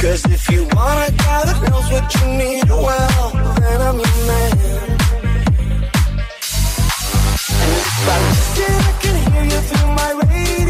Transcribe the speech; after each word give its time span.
Cause 0.00 0.24
if 0.24 0.50
you 0.50 0.62
want 0.62 1.10
a 1.10 1.12
guy 1.12 1.44
that 1.44 1.60
knows 1.68 1.90
what 1.92 2.14
you 2.14 2.26
need, 2.38 2.64
well, 2.70 3.30
then 3.60 3.80
I'm 3.82 3.98
your 3.98 4.16
man. 4.26 4.52
And 7.60 7.72
if 7.76 8.08
I 8.08 8.16
listen, 8.30 8.74
I 8.80 8.92
can 9.02 9.16
hear 9.30 9.44
you 9.44 9.60
through 9.68 9.92
my 10.00 10.10
radio. 10.24 10.69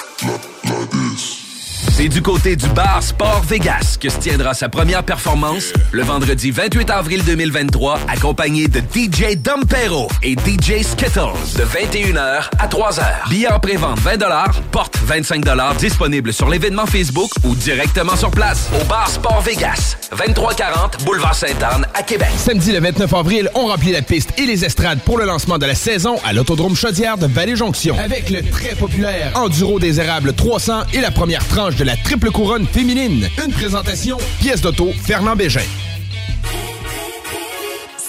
C'est 2.01 2.09
du 2.09 2.23
côté 2.23 2.55
du 2.55 2.67
bar 2.69 3.03
Sport 3.03 3.43
Vegas 3.43 3.95
que 4.01 4.09
se 4.09 4.17
tiendra 4.17 4.55
sa 4.55 4.69
première 4.69 5.03
performance 5.03 5.71
le 5.91 6.01
vendredi 6.01 6.49
28 6.49 6.89
avril 6.89 7.23
2023, 7.23 7.99
accompagné 8.07 8.67
de 8.67 8.79
DJ 8.79 9.35
Dompero 9.37 10.07
et 10.23 10.33
DJ 10.33 10.81
Skittles 10.81 11.37
de 11.57 11.63
21h 11.63 12.49
à 12.57 12.67
3h. 12.67 13.29
Billets 13.29 13.51
en 13.51 13.59
pré-vente 13.59 13.99
20 13.99 14.17
porte 14.71 14.97
25 15.05 15.45
disponible 15.77 16.33
sur 16.33 16.49
l'événement 16.49 16.87
Facebook 16.87 17.29
ou 17.43 17.53
directement 17.53 18.15
sur 18.15 18.31
place 18.31 18.67
au 18.81 18.83
bar 18.85 19.07
Sport 19.07 19.41
Vegas, 19.41 19.97
2340 20.27 21.03
Boulevard 21.03 21.33
Sainte-Anne 21.33 21.87
à 21.95 22.03
Québec. 22.03 22.29
Samedi 22.37 22.71
le 22.71 22.79
29 22.79 23.11
avril, 23.13 23.49
on 23.55 23.65
remplit 23.65 23.91
la 23.91 24.03
piste 24.03 24.29
et 24.37 24.45
les 24.45 24.63
estrades 24.63 24.99
pour 25.01 25.17
le 25.17 25.25
lancement 25.25 25.57
de 25.57 25.65
la 25.65 25.73
saison 25.73 26.17
à 26.23 26.31
l'Autodrome 26.31 26.75
Chaudière 26.75 27.17
de 27.17 27.25
Vallée-Jonction. 27.25 27.97
Avec 27.97 28.29
le 28.29 28.43
très 28.43 28.75
populaire 28.75 29.31
Enduro 29.35 29.79
des 29.79 29.99
Érables 29.99 30.33
300 30.33 30.83
et 30.93 31.01
la 31.01 31.09
première 31.09 31.47
tranche 31.47 31.75
de 31.75 31.83
la 31.83 31.95
triple 31.97 32.29
couronne 32.29 32.67
féminine. 32.67 33.27
Une 33.43 33.51
présentation, 33.51 34.17
pièce 34.39 34.61
d'auto, 34.61 34.91
Fernand 35.03 35.35
Bégin. 35.35 35.61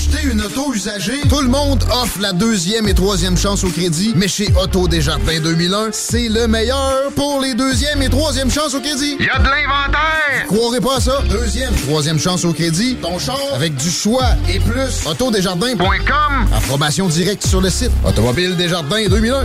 Acheter 0.00 0.28
une 0.32 0.40
auto 0.40 0.72
usagée. 0.72 1.20
Tout 1.28 1.42
le 1.42 1.48
monde 1.48 1.84
offre 1.92 2.20
la 2.22 2.32
deuxième 2.32 2.88
et 2.88 2.94
troisième 2.94 3.36
chance 3.36 3.64
au 3.64 3.68
crédit. 3.68 4.14
Mais 4.16 4.28
chez 4.28 4.48
Auto 4.58 4.88
Desjardins 4.88 5.40
2001, 5.42 5.90
c'est 5.92 6.30
le 6.30 6.46
meilleur 6.46 7.12
pour 7.14 7.38
les 7.38 7.52
deuxième 7.52 8.00
et 8.00 8.08
troisième 8.08 8.50
chances 8.50 8.72
au 8.72 8.80
crédit. 8.80 9.16
Il 9.20 9.26
y 9.26 9.28
a 9.28 9.38
de 9.38 9.44
l'inventaire! 9.44 10.46
Croirez 10.46 10.80
pas 10.80 10.96
à 10.96 11.00
ça. 11.00 11.20
Deuxième, 11.28 11.74
troisième 11.86 12.18
chance 12.18 12.46
au 12.46 12.54
crédit. 12.54 12.96
Ton 13.02 13.18
char 13.18 13.38
avec 13.54 13.76
du 13.76 13.90
choix 13.90 14.24
et 14.48 14.58
plus. 14.58 15.04
Autodesjardins.com. 15.04 16.46
Approbation 16.56 17.06
directe 17.06 17.46
sur 17.46 17.60
le 17.60 17.68
site. 17.68 17.92
Automobile 18.02 18.56
Desjardins 18.56 19.06
2001. 19.06 19.44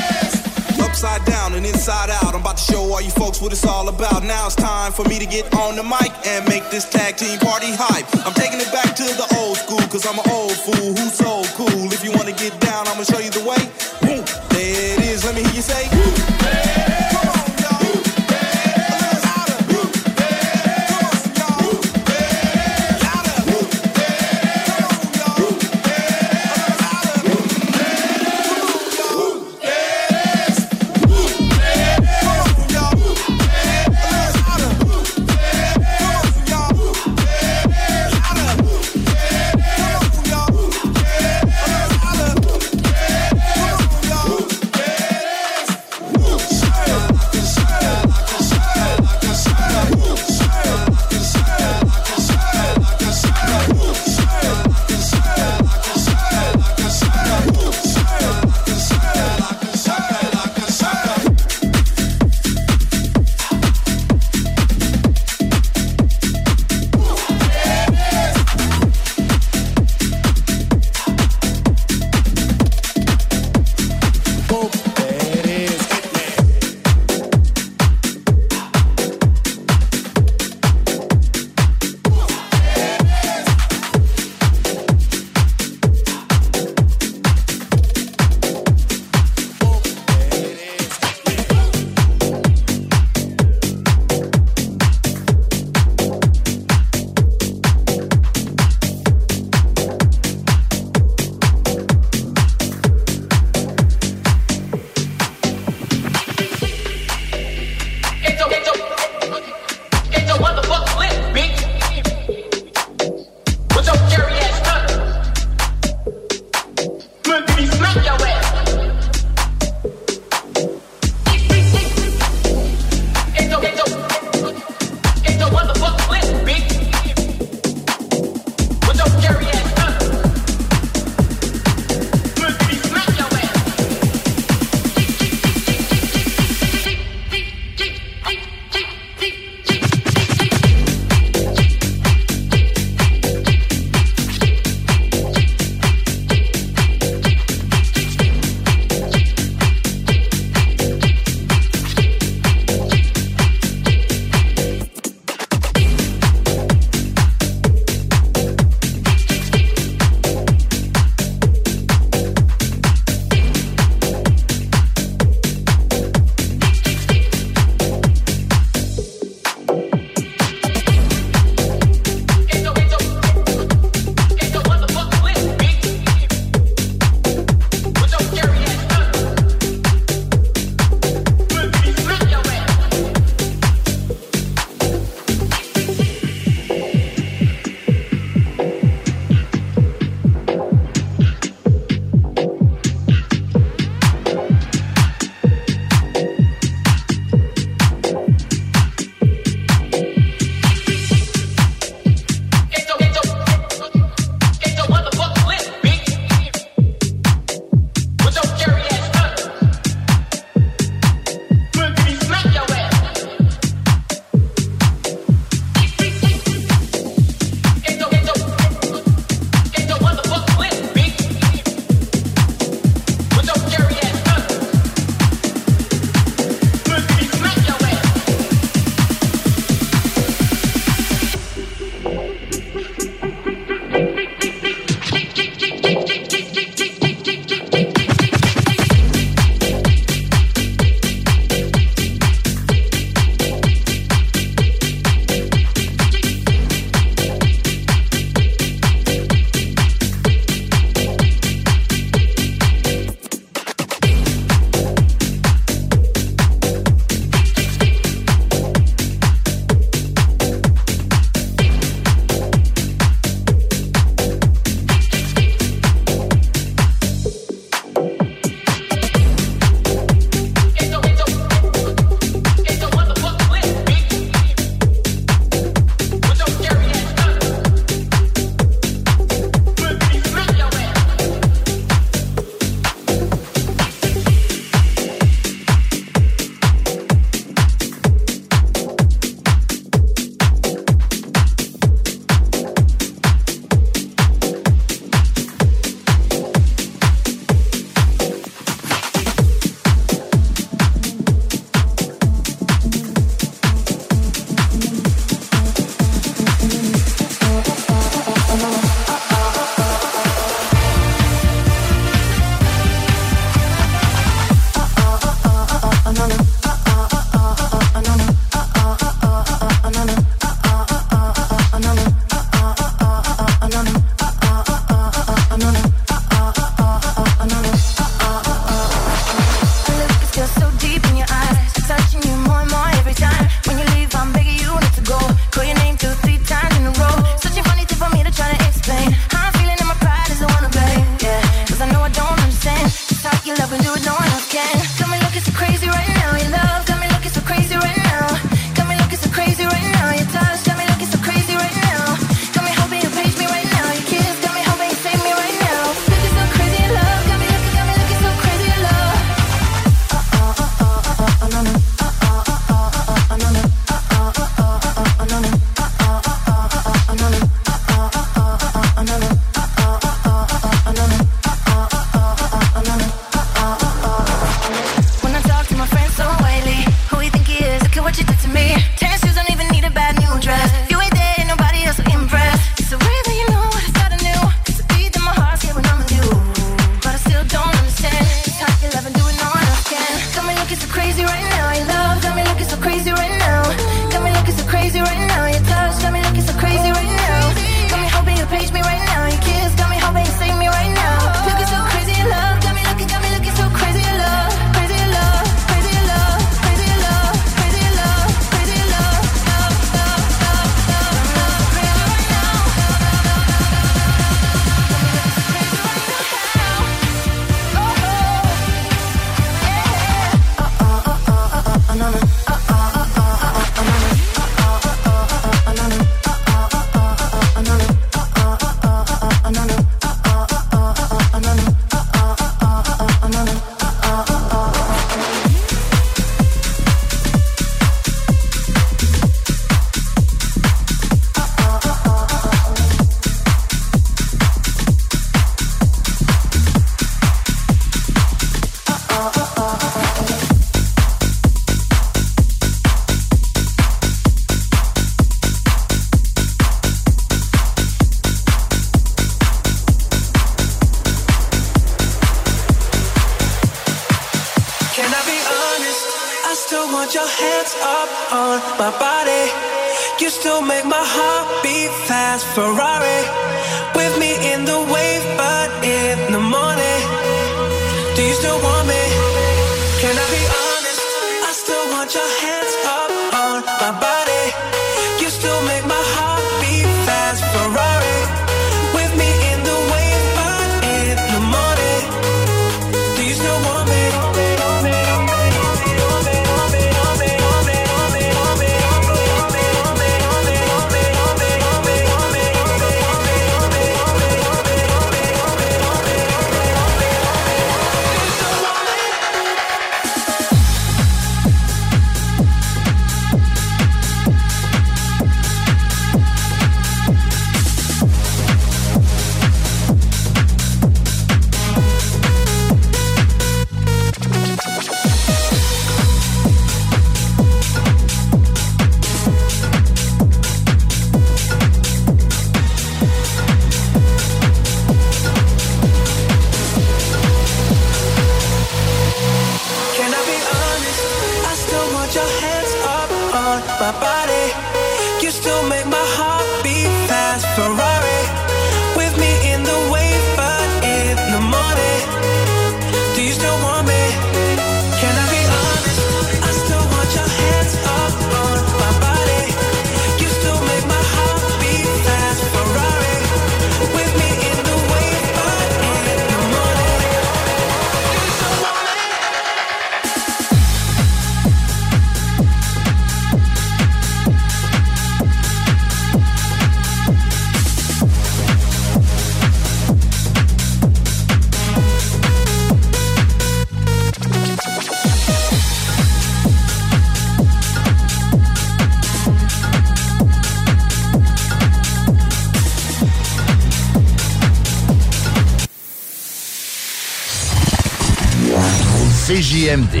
CJMD. 599.76 600.00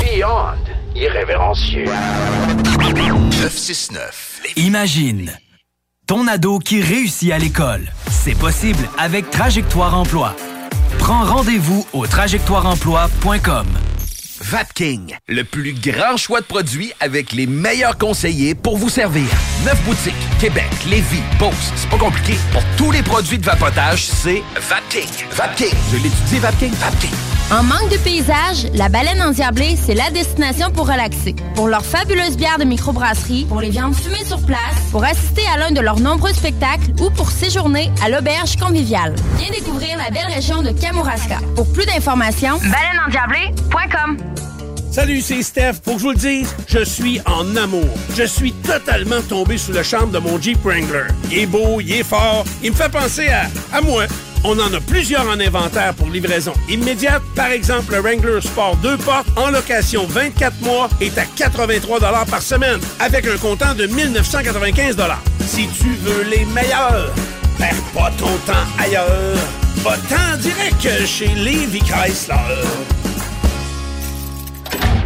Beyond 0.00 0.58
irrévérencieux. 0.96 1.84
969. 3.42 4.42
Imagine 4.56 5.30
ton 6.06 6.26
ado 6.26 6.58
qui 6.58 6.80
réussit 6.82 7.32
à 7.32 7.38
l'école. 7.38 7.86
C'est 8.10 8.36
possible 8.36 8.88
avec 8.98 9.30
Trajectoire 9.30 9.96
Emploi. 9.96 10.34
Prends 10.98 11.24
rendez-vous 11.24 11.86
au 11.92 12.06
trajectoireemploi.com. 12.06 13.66
Vapking, 14.40 15.16
le 15.28 15.44
plus 15.44 15.72
grand 15.72 16.16
choix 16.16 16.40
de 16.40 16.46
produits 16.46 16.92
avec 17.00 17.32
les 17.32 17.46
meilleurs 17.46 17.96
conseillers 17.98 18.54
pour 18.54 18.76
vous 18.76 18.90
servir. 18.90 19.26
Neuf 19.64 19.82
boutiques, 19.84 20.14
Québec, 20.40 20.68
Lévis, 20.88 21.22
Beauce, 21.38 21.72
c'est 21.74 21.88
pas 21.88 21.98
compliqué. 21.98 22.34
Pour 22.52 22.62
tous 22.76 22.90
les 22.90 23.02
produits 23.02 23.38
de 23.38 23.44
vapotage, 23.44 24.04
c'est 24.04 24.42
Vapking. 24.56 25.08
Vapking, 25.30 25.74
je 25.92 25.96
l'étudie, 25.96 26.38
Vapking, 26.38 26.72
Vapking. 26.74 27.35
En 27.52 27.62
manque 27.62 27.90
de 27.90 27.96
paysage, 27.98 28.66
la 28.74 28.88
baleine 28.88 29.22
endiablée, 29.22 29.76
c'est 29.76 29.94
la 29.94 30.10
destination 30.10 30.72
pour 30.72 30.88
relaxer. 30.88 31.36
Pour 31.54 31.68
leurs 31.68 31.84
fabuleuses 31.84 32.36
bières 32.36 32.58
de 32.58 32.64
microbrasserie, 32.64 33.44
pour 33.48 33.60
les 33.60 33.70
viandes 33.70 33.94
fumées 33.94 34.24
sur 34.24 34.44
place, 34.44 34.58
pour 34.90 35.04
assister 35.04 35.42
à 35.54 35.58
l'un 35.58 35.70
de 35.70 35.80
leurs 35.80 36.00
nombreux 36.00 36.32
spectacles 36.32 36.90
ou 37.00 37.08
pour 37.10 37.30
séjourner 37.30 37.92
à 38.02 38.08
l'auberge 38.08 38.56
conviviale. 38.56 39.14
Viens 39.38 39.50
découvrir 39.50 39.96
la 39.96 40.10
belle 40.10 40.26
région 40.34 40.62
de 40.62 40.70
Kamouraska. 40.72 41.38
Pour 41.54 41.72
plus 41.72 41.86
d'informations, 41.86 42.58
baleineendiablée.com. 42.58 44.16
Salut, 44.90 45.20
c'est 45.20 45.42
Steph. 45.42 45.74
Pour 45.84 45.94
que 45.94 46.00
je 46.00 46.04
vous 46.04 46.12
le 46.12 46.16
dise, 46.16 46.52
je 46.66 46.82
suis 46.82 47.20
en 47.26 47.54
amour. 47.54 47.88
Je 48.16 48.24
suis 48.24 48.52
totalement 48.54 49.20
tombé 49.28 49.56
sous 49.56 49.70
le 49.72 49.84
charme 49.84 50.10
de 50.10 50.18
mon 50.18 50.40
Jeep 50.40 50.58
Wrangler. 50.64 51.06
Il 51.30 51.38
est 51.38 51.46
beau, 51.46 51.80
il 51.80 51.92
est 51.92 52.02
fort, 52.02 52.44
il 52.64 52.72
me 52.72 52.76
fait 52.76 52.90
penser 52.90 53.28
à, 53.28 53.44
à 53.72 53.80
moi. 53.82 54.04
On 54.44 54.58
en 54.58 54.72
a 54.72 54.80
plusieurs 54.80 55.28
en 55.28 55.40
inventaire 55.40 55.94
pour 55.94 56.08
livraison 56.08 56.52
immédiate. 56.68 57.22
Par 57.34 57.50
exemple, 57.50 57.94
le 57.94 58.00
Wrangler 58.00 58.40
Sport 58.40 58.76
2 58.76 58.96
portes 58.98 59.26
en 59.36 59.50
location 59.50 60.06
24 60.06 60.60
mois 60.62 60.88
est 61.00 61.16
à 61.18 61.24
83 61.24 62.00
par 62.26 62.42
semaine 62.42 62.80
avec 63.00 63.26
un 63.26 63.36
comptant 63.36 63.74
de 63.74 63.86
1995 63.86 64.96
Si 65.46 65.68
tu 65.68 65.88
veux 66.02 66.22
les 66.24 66.44
meilleurs, 66.46 67.12
perds 67.58 67.82
pas 67.94 68.10
ton 68.18 68.36
temps 68.46 68.66
ailleurs. 68.78 69.36
Va-t'en 69.76 70.36
direct 70.38 71.06
chez 71.06 71.28
Levi 71.28 71.80
Chrysler. 71.80 72.34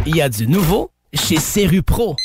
Il 0.05 0.15
y 0.15 0.21
a 0.21 0.29
du 0.29 0.47
nouveau 0.47 0.91
chez 1.13 1.37
Serru 1.37 1.83
Pro. 1.83 2.15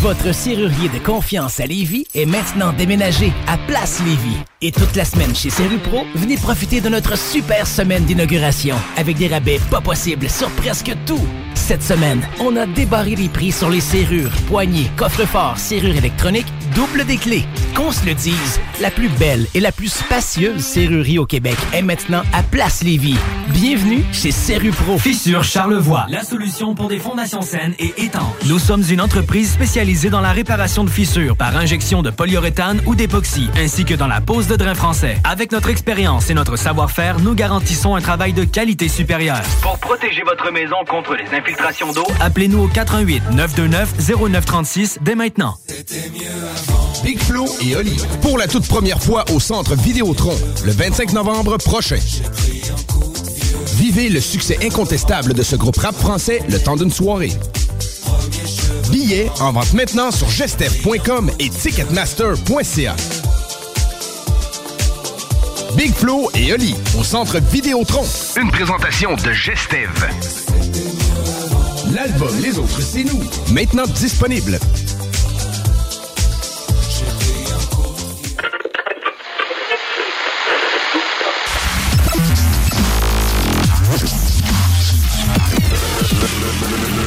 Votre 0.00 0.32
serrurier 0.32 0.88
de 0.88 0.98
confiance 0.98 1.60
à 1.60 1.66
Lévis 1.66 2.06
est 2.14 2.26
maintenant 2.26 2.72
déménagé 2.72 3.32
à 3.46 3.58
Place 3.58 4.00
Lévis. 4.04 4.38
Et 4.62 4.72
toute 4.72 4.94
la 4.94 5.06
semaine 5.06 5.34
chez 5.34 5.48
Serru 5.48 5.78
Pro, 5.78 6.04
venez 6.14 6.36
profiter 6.36 6.82
de 6.82 6.90
notre 6.90 7.16
super 7.16 7.66
semaine 7.66 8.04
d'inauguration 8.04 8.76
avec 8.98 9.16
des 9.16 9.28
rabais 9.28 9.58
pas 9.70 9.80
possibles 9.80 10.28
sur 10.28 10.50
presque 10.50 10.92
tout. 11.06 11.26
Cette 11.54 11.82
semaine, 11.82 12.20
on 12.40 12.56
a 12.56 12.66
débarré 12.66 13.14
les 13.14 13.30
prix 13.30 13.52
sur 13.52 13.70
les 13.70 13.80
serrures, 13.80 14.30
poignées, 14.48 14.90
coffres-forts, 14.98 15.56
serrures 15.56 15.96
électroniques, 15.96 16.52
double 16.74 17.06
des 17.06 17.16
clés. 17.16 17.44
Qu'on 17.74 17.90
se 17.90 18.04
le 18.04 18.12
dise, 18.12 18.60
la 18.82 18.90
plus 18.90 19.08
belle 19.08 19.46
et 19.54 19.60
la 19.60 19.72
plus 19.72 19.92
spacieuse 19.92 20.62
serrurerie 20.62 21.18
au 21.18 21.26
Québec 21.26 21.56
est 21.72 21.82
maintenant 21.82 22.22
à 22.32 22.42
Place 22.42 22.82
Lévis. 22.82 23.16
Bienvenue 23.48 24.04
chez 24.12 24.30
Serru 24.30 24.70
Pro. 24.70 24.98
Fissure 24.98 25.42
Charlevoix, 25.42 26.06
la 26.08 26.22
solution 26.22 26.74
pour 26.74 26.88
des 26.88 26.98
fondations 26.98 27.42
saines 27.42 27.74
et 27.78 27.94
étanches. 27.96 28.34
Nous 28.46 28.58
sommes 28.58 28.84
une 28.90 29.00
entreprise 29.00 29.52
spécialisée 29.52 30.10
dans 30.10 30.20
la 30.20 30.32
réparation 30.32 30.84
de 30.84 30.90
fissures 30.90 31.36
par 31.36 31.56
injection 31.56 32.02
de 32.02 32.10
polyuréthane 32.10 32.80
ou 32.86 32.94
d'époxy, 32.94 33.48
ainsi 33.56 33.84
que 33.84 33.94
dans 33.94 34.06
la 34.06 34.20
pose 34.20 34.48
de 34.50 34.56
drain 34.56 34.74
français. 34.74 35.16
Avec 35.22 35.52
notre 35.52 35.68
expérience 35.68 36.28
et 36.28 36.34
notre 36.34 36.56
savoir-faire, 36.56 37.20
nous 37.20 37.34
garantissons 37.34 37.94
un 37.94 38.00
travail 38.00 38.32
de 38.32 38.44
qualité 38.44 38.88
supérieure. 38.88 39.42
Pour 39.62 39.78
protéger 39.78 40.22
votre 40.22 40.50
maison 40.50 40.76
contre 40.88 41.14
les 41.14 41.36
infiltrations 41.36 41.92
d'eau, 41.92 42.06
Appelez-nous 42.20 42.64
au 42.64 42.68
88 42.68 43.22
929 43.32 43.94
0936 44.18 44.98
dès 45.02 45.14
maintenant. 45.14 45.54
Big 47.04 47.18
Flo 47.18 47.46
et 47.64 47.76
Oli. 47.76 47.96
Pour 48.22 48.38
la 48.38 48.48
toute 48.48 48.66
première 48.66 49.00
fois 49.00 49.24
au 49.32 49.38
Centre 49.38 49.76
Vidéotron, 49.76 50.36
le 50.64 50.72
25 50.72 51.12
novembre 51.12 51.56
prochain. 51.58 51.98
Vivez 53.76 54.08
le 54.08 54.20
succès 54.20 54.58
incontestable 54.62 55.32
de 55.32 55.42
ce 55.42 55.56
groupe 55.56 55.78
rap 55.78 55.94
français 55.94 56.42
le 56.48 56.58
temps 56.58 56.76
d'une 56.76 56.90
soirée. 56.90 57.32
Billets 58.90 59.30
en 59.40 59.52
vente 59.52 59.72
maintenant 59.74 60.10
sur 60.10 60.28
gestev.com 60.28 61.30
et 61.38 61.48
ticketmaster.ca. 61.48 62.96
Big 65.76 65.94
Flo 65.94 66.30
et 66.34 66.52
Oli 66.52 66.74
au 66.98 67.04
centre 67.04 67.38
Vidéotron. 67.38 68.04
Une 68.40 68.50
présentation 68.50 69.14
de 69.14 69.32
Gestev. 69.32 69.88
L'album 71.94 72.30
Les 72.40 72.58
Autres, 72.58 72.80
c'est 72.80 73.04
nous. 73.04 73.22
Maintenant 73.52 73.86
disponible. 73.86 74.58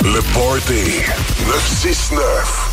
Le 0.04 0.21
Party 0.34 1.02
969. 1.47 2.72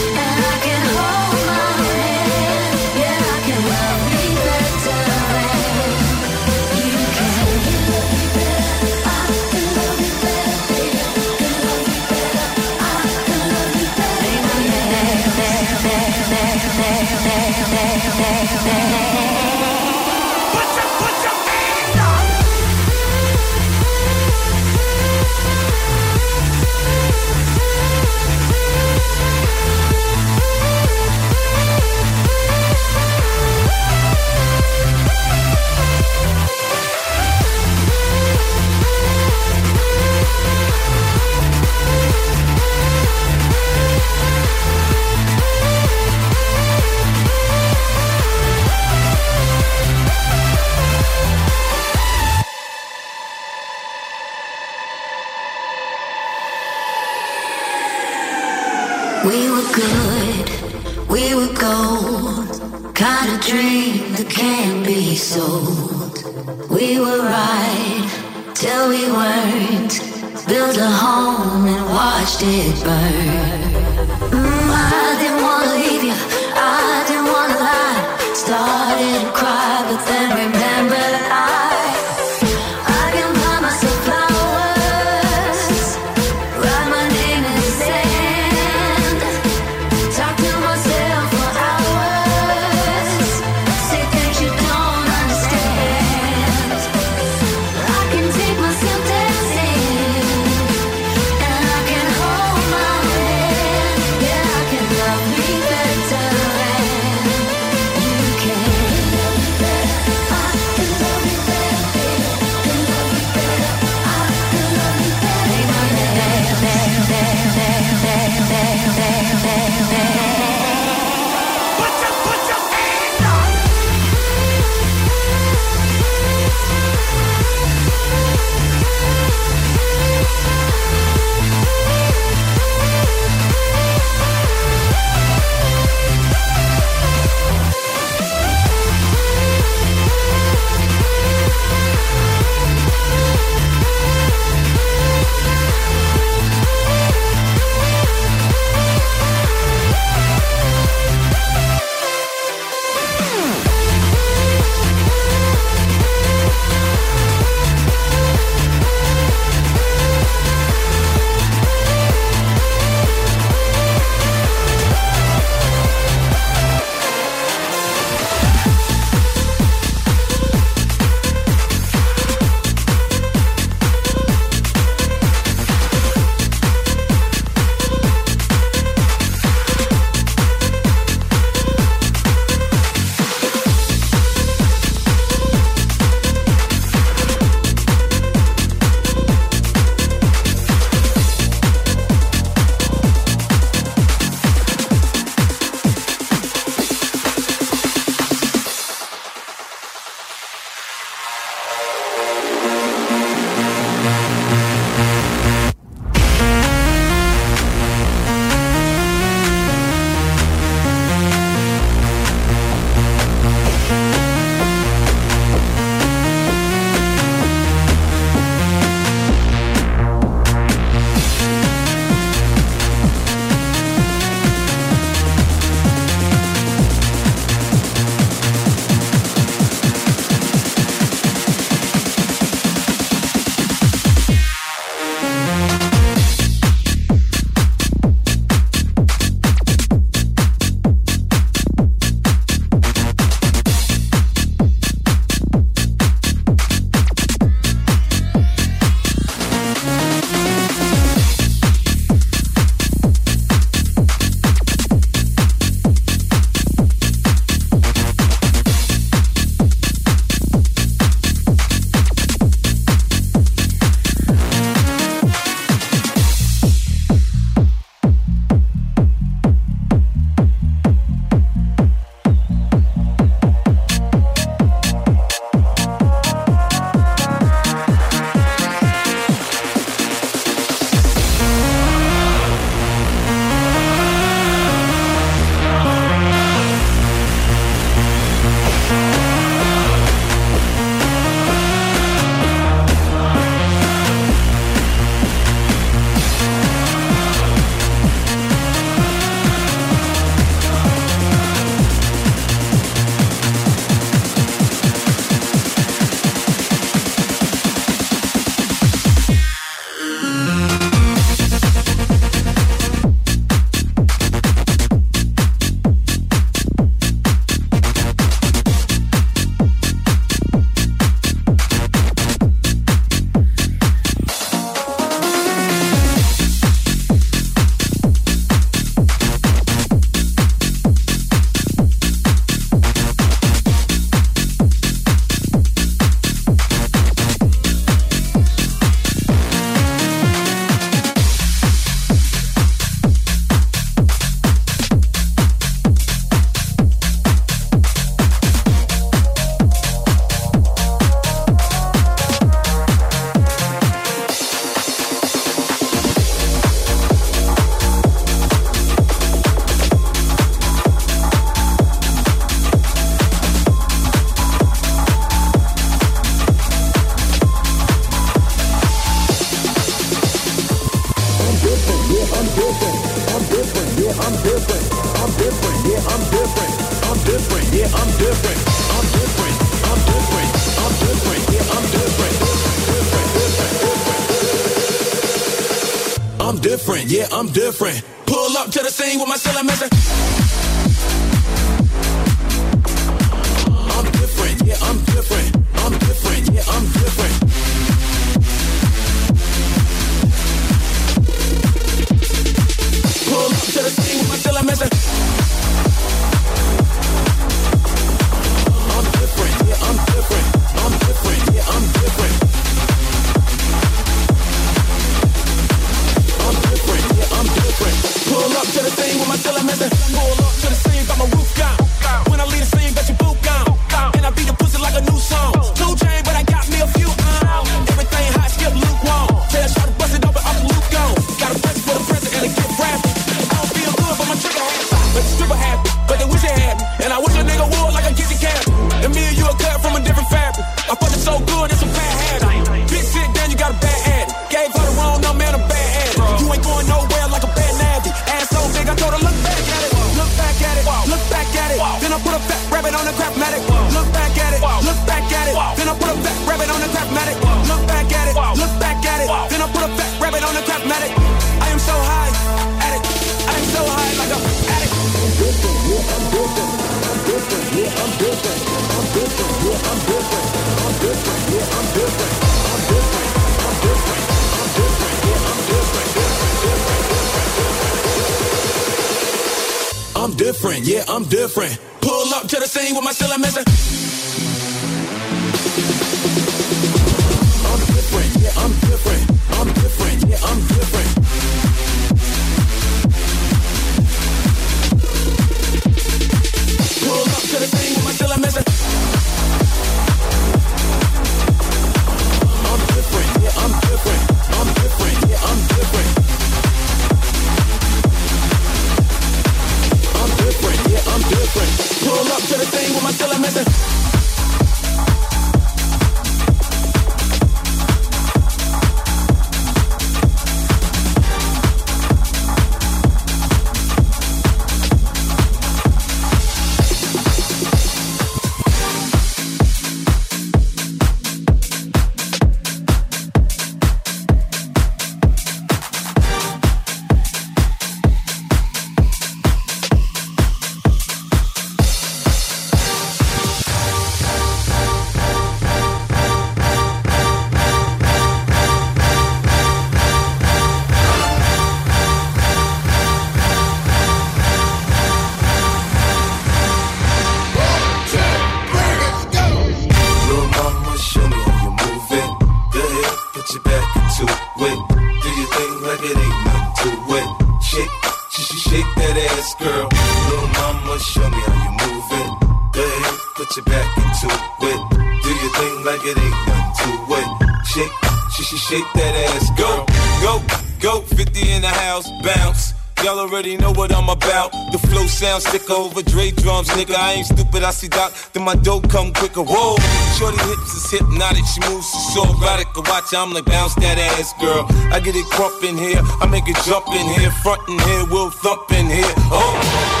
sound 585.21 585.43
sicker 585.43 585.73
over 585.73 586.01
Dre 586.01 586.31
drums, 586.31 586.67
nigga. 586.69 586.95
I 586.95 587.13
ain't 587.13 587.27
stupid, 587.27 587.61
I 587.61 587.69
see 587.69 587.87
Doc, 587.87 588.11
then 588.33 588.43
my 588.43 588.55
dope 588.55 588.89
come 588.89 589.13
quicker. 589.13 589.43
Whoa, 589.43 589.77
shorty 590.17 590.41
hips 590.49 590.73
is 590.73 590.89
hypnotic, 590.89 591.45
she 591.45 591.61
moves 591.69 591.85
so 592.13 592.23
erotic. 592.23 592.65
I 592.75 592.81
watch, 592.89 593.13
I'm 593.13 593.31
like 593.31 593.45
bounce 593.45 593.75
that 593.75 593.99
ass, 593.99 594.33
girl. 594.41 594.65
I 594.91 594.99
get 594.99 595.15
it 595.15 595.25
crump 595.25 595.63
in 595.63 595.77
here, 595.77 596.01
I 596.21 596.25
make 596.25 596.47
it 596.47 596.57
jump 596.65 596.87
in 596.87 597.05
here, 597.19 597.29
front 597.43 597.61
in 597.69 597.77
here, 597.77 598.05
we'll 598.09 598.31
thump 598.31 598.71
in 598.71 598.87
here. 598.87 599.13
Oh. 599.29 600.00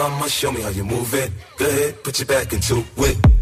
Mama, 0.00 0.30
show 0.30 0.50
me 0.50 0.62
how 0.62 0.70
you 0.70 0.82
move 0.82 1.12
it. 1.12 1.30
Go 1.58 1.66
ahead, 1.66 2.02
put 2.02 2.18
your 2.18 2.26
back 2.26 2.54
into 2.54 2.82
it. 2.96 3.39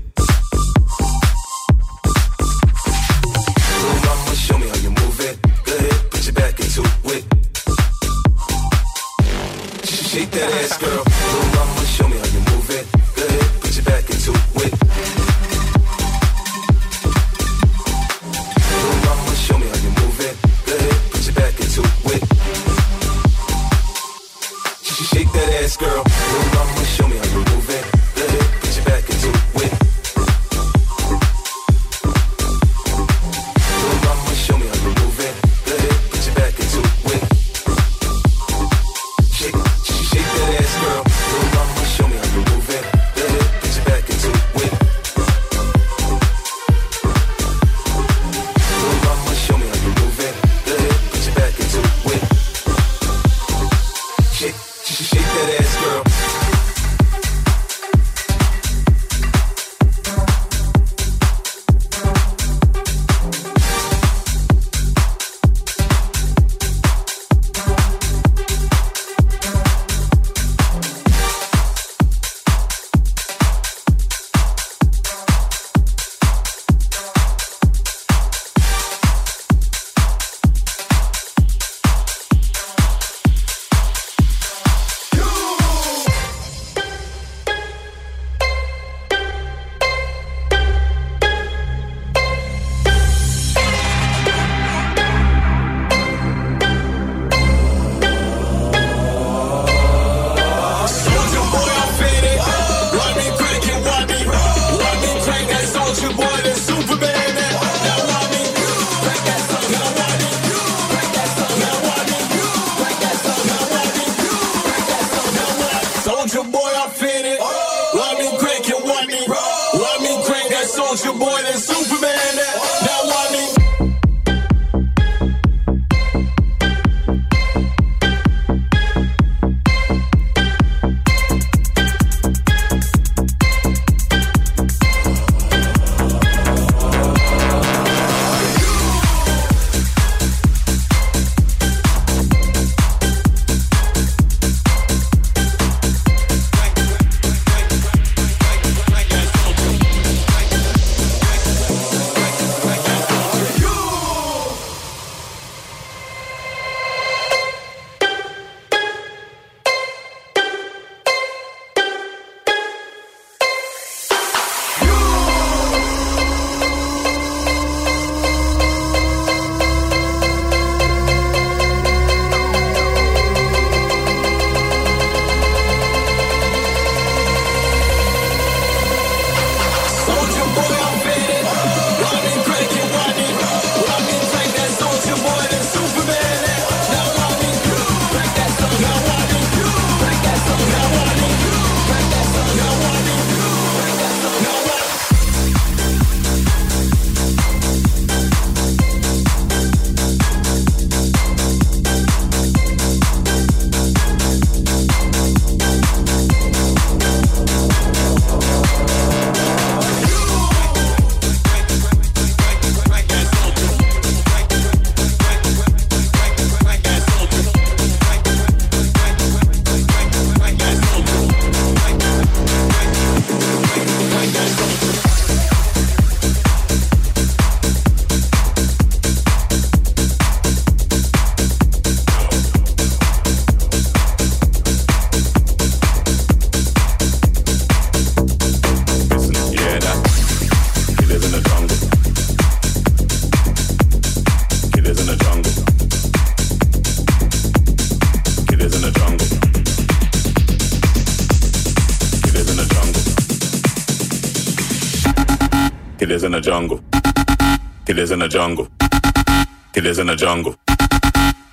jungle. 260.28 260.56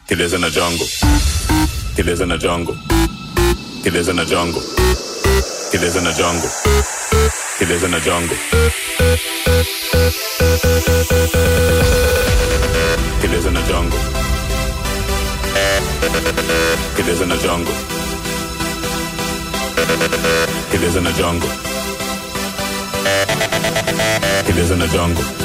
He 0.10 0.16
lives 0.16 0.34
in 0.34 0.44
a 0.44 0.50
jungle. 0.50 0.88
He 1.96 2.04
lives 2.04 2.20
in 2.20 2.32
a 2.32 2.38
jungle. 2.38 2.76
He 3.86 3.90
lives 3.90 4.10
in 4.10 4.20
a 4.20 4.26
jungle. 4.26 4.64
He 5.72 5.78
lives 5.84 5.96
in 5.96 6.06
a 6.06 6.14
jungle. 6.20 6.52
He 7.60 7.66
lives 7.72 7.84
in 7.88 7.94
a 7.94 8.02
jungle. 8.08 8.38
He 13.22 13.28
lives 13.34 13.46
in 13.50 13.56
a 13.56 13.64
jungle. 13.72 14.02
He 16.98 17.04
lives 17.08 17.22
in 17.22 17.32
a 17.32 17.38
jungle. 17.46 17.78
He 20.72 20.78
lives 20.84 20.96
in 21.00 21.08
a 21.08 21.14
jungle. 21.22 21.52
He 24.48 24.54
lives 24.60 24.72
in 24.72 24.82
a 24.82 24.88
jungle. 24.88 25.45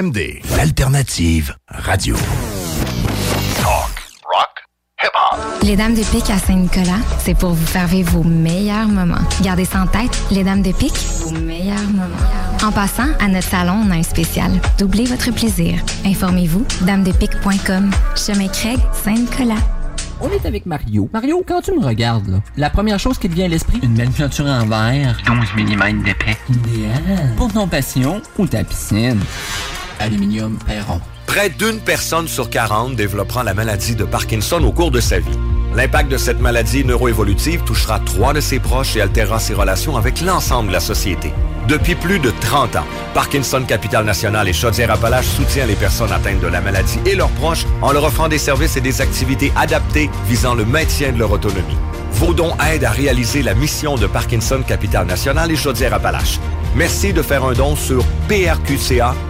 CJMD, 0.00 0.40
l'alternative 0.56 1.54
radio. 1.68 2.16
Les 5.62 5.76
Dames 5.76 5.94
de 5.94 6.02
Pique 6.04 6.30
à 6.30 6.38
Saint-Nicolas, 6.38 7.00
c'est 7.18 7.36
pour 7.36 7.50
vous 7.50 7.66
faire 7.66 7.86
vivre 7.86 8.12
vos 8.12 8.22
meilleurs 8.22 8.88
moments. 8.88 9.20
Gardez 9.42 9.66
ça 9.66 9.82
en 9.82 9.86
tête, 9.86 10.18
les 10.30 10.42
Dames 10.42 10.62
de 10.62 10.72
Pique, 10.72 10.98
vos 11.18 11.32
meilleurs 11.32 11.82
moments. 11.90 12.16
En 12.64 12.72
passant, 12.72 13.08
à 13.20 13.28
notre 13.28 13.46
salon, 13.46 13.84
on 13.86 13.90
a 13.90 13.96
un 13.96 14.02
spécial. 14.02 14.50
Doublez 14.78 15.04
votre 15.04 15.32
plaisir. 15.32 15.82
Informez-vous, 16.06 16.64
damedepique.com. 16.82 17.90
Chemin 18.16 18.48
Craig, 18.48 18.78
Saint-Nicolas. 19.04 19.60
On 20.22 20.30
est 20.30 20.46
avec 20.46 20.64
Mario. 20.64 21.10
Mario, 21.12 21.44
quand 21.46 21.60
tu 21.60 21.72
me 21.72 21.84
regardes, 21.84 22.28
là, 22.28 22.38
la 22.56 22.70
première 22.70 22.98
chose 22.98 23.18
qui 23.18 23.28
te 23.28 23.34
vient 23.34 23.46
à 23.46 23.48
l'esprit, 23.48 23.80
une 23.82 23.94
belle 23.94 24.10
peinture 24.10 24.46
en 24.46 24.66
verre. 24.66 25.18
12 25.26 25.36
mm 25.56 26.02
d'épais. 26.04 26.38
Idéal. 26.48 27.34
Pour 27.36 27.52
ton 27.52 27.68
passion 27.68 28.22
ou 28.38 28.46
ta 28.46 28.64
piscine. 28.64 29.20
Aluminium. 30.00 30.58
Près 31.26 31.50
d'une 31.50 31.78
personne 31.78 32.26
sur 32.26 32.50
40 32.50 32.96
développera 32.96 33.44
la 33.44 33.54
maladie 33.54 33.94
de 33.94 34.04
Parkinson 34.04 34.62
au 34.64 34.72
cours 34.72 34.90
de 34.90 35.00
sa 35.00 35.20
vie. 35.20 35.38
L'impact 35.74 36.10
de 36.10 36.16
cette 36.16 36.40
maladie 36.40 36.84
neuroévolutive 36.84 37.62
touchera 37.62 38.00
trois 38.00 38.32
de 38.32 38.40
ses 38.40 38.58
proches 38.58 38.96
et 38.96 39.00
altérera 39.00 39.38
ses 39.38 39.54
relations 39.54 39.96
avec 39.96 40.20
l'ensemble 40.20 40.68
de 40.68 40.72
la 40.72 40.80
société. 40.80 41.32
Depuis 41.68 41.94
plus 41.94 42.18
de 42.18 42.32
30 42.40 42.76
ans, 42.76 42.86
Parkinson 43.14 43.62
Capital 43.62 44.04
National 44.04 44.48
et 44.48 44.52
Chaudière-Appalaches 44.52 45.26
soutient 45.26 45.66
les 45.66 45.76
personnes 45.76 46.10
atteintes 46.10 46.40
de 46.40 46.48
la 46.48 46.60
maladie 46.60 46.98
et 47.06 47.14
leurs 47.14 47.30
proches 47.30 47.66
en 47.82 47.92
leur 47.92 48.04
offrant 48.04 48.28
des 48.28 48.38
services 48.38 48.76
et 48.76 48.80
des 48.80 49.00
activités 49.00 49.52
adaptées 49.54 50.10
visant 50.26 50.54
le 50.54 50.64
maintien 50.64 51.12
de 51.12 51.18
leur 51.18 51.30
autonomie. 51.30 51.76
Vos 52.14 52.34
dons 52.34 52.56
aident 52.58 52.84
à 52.84 52.90
réaliser 52.90 53.42
la 53.42 53.54
mission 53.54 53.94
de 53.94 54.08
Parkinson 54.08 54.62
Capital 54.66 55.06
National 55.06 55.52
et 55.52 55.56
Chaudière-Appalaches. 55.56 56.40
Merci 56.74 57.12
de 57.12 57.22
faire 57.22 57.44
un 57.44 57.52
don 57.52 57.76
sur 57.76 58.04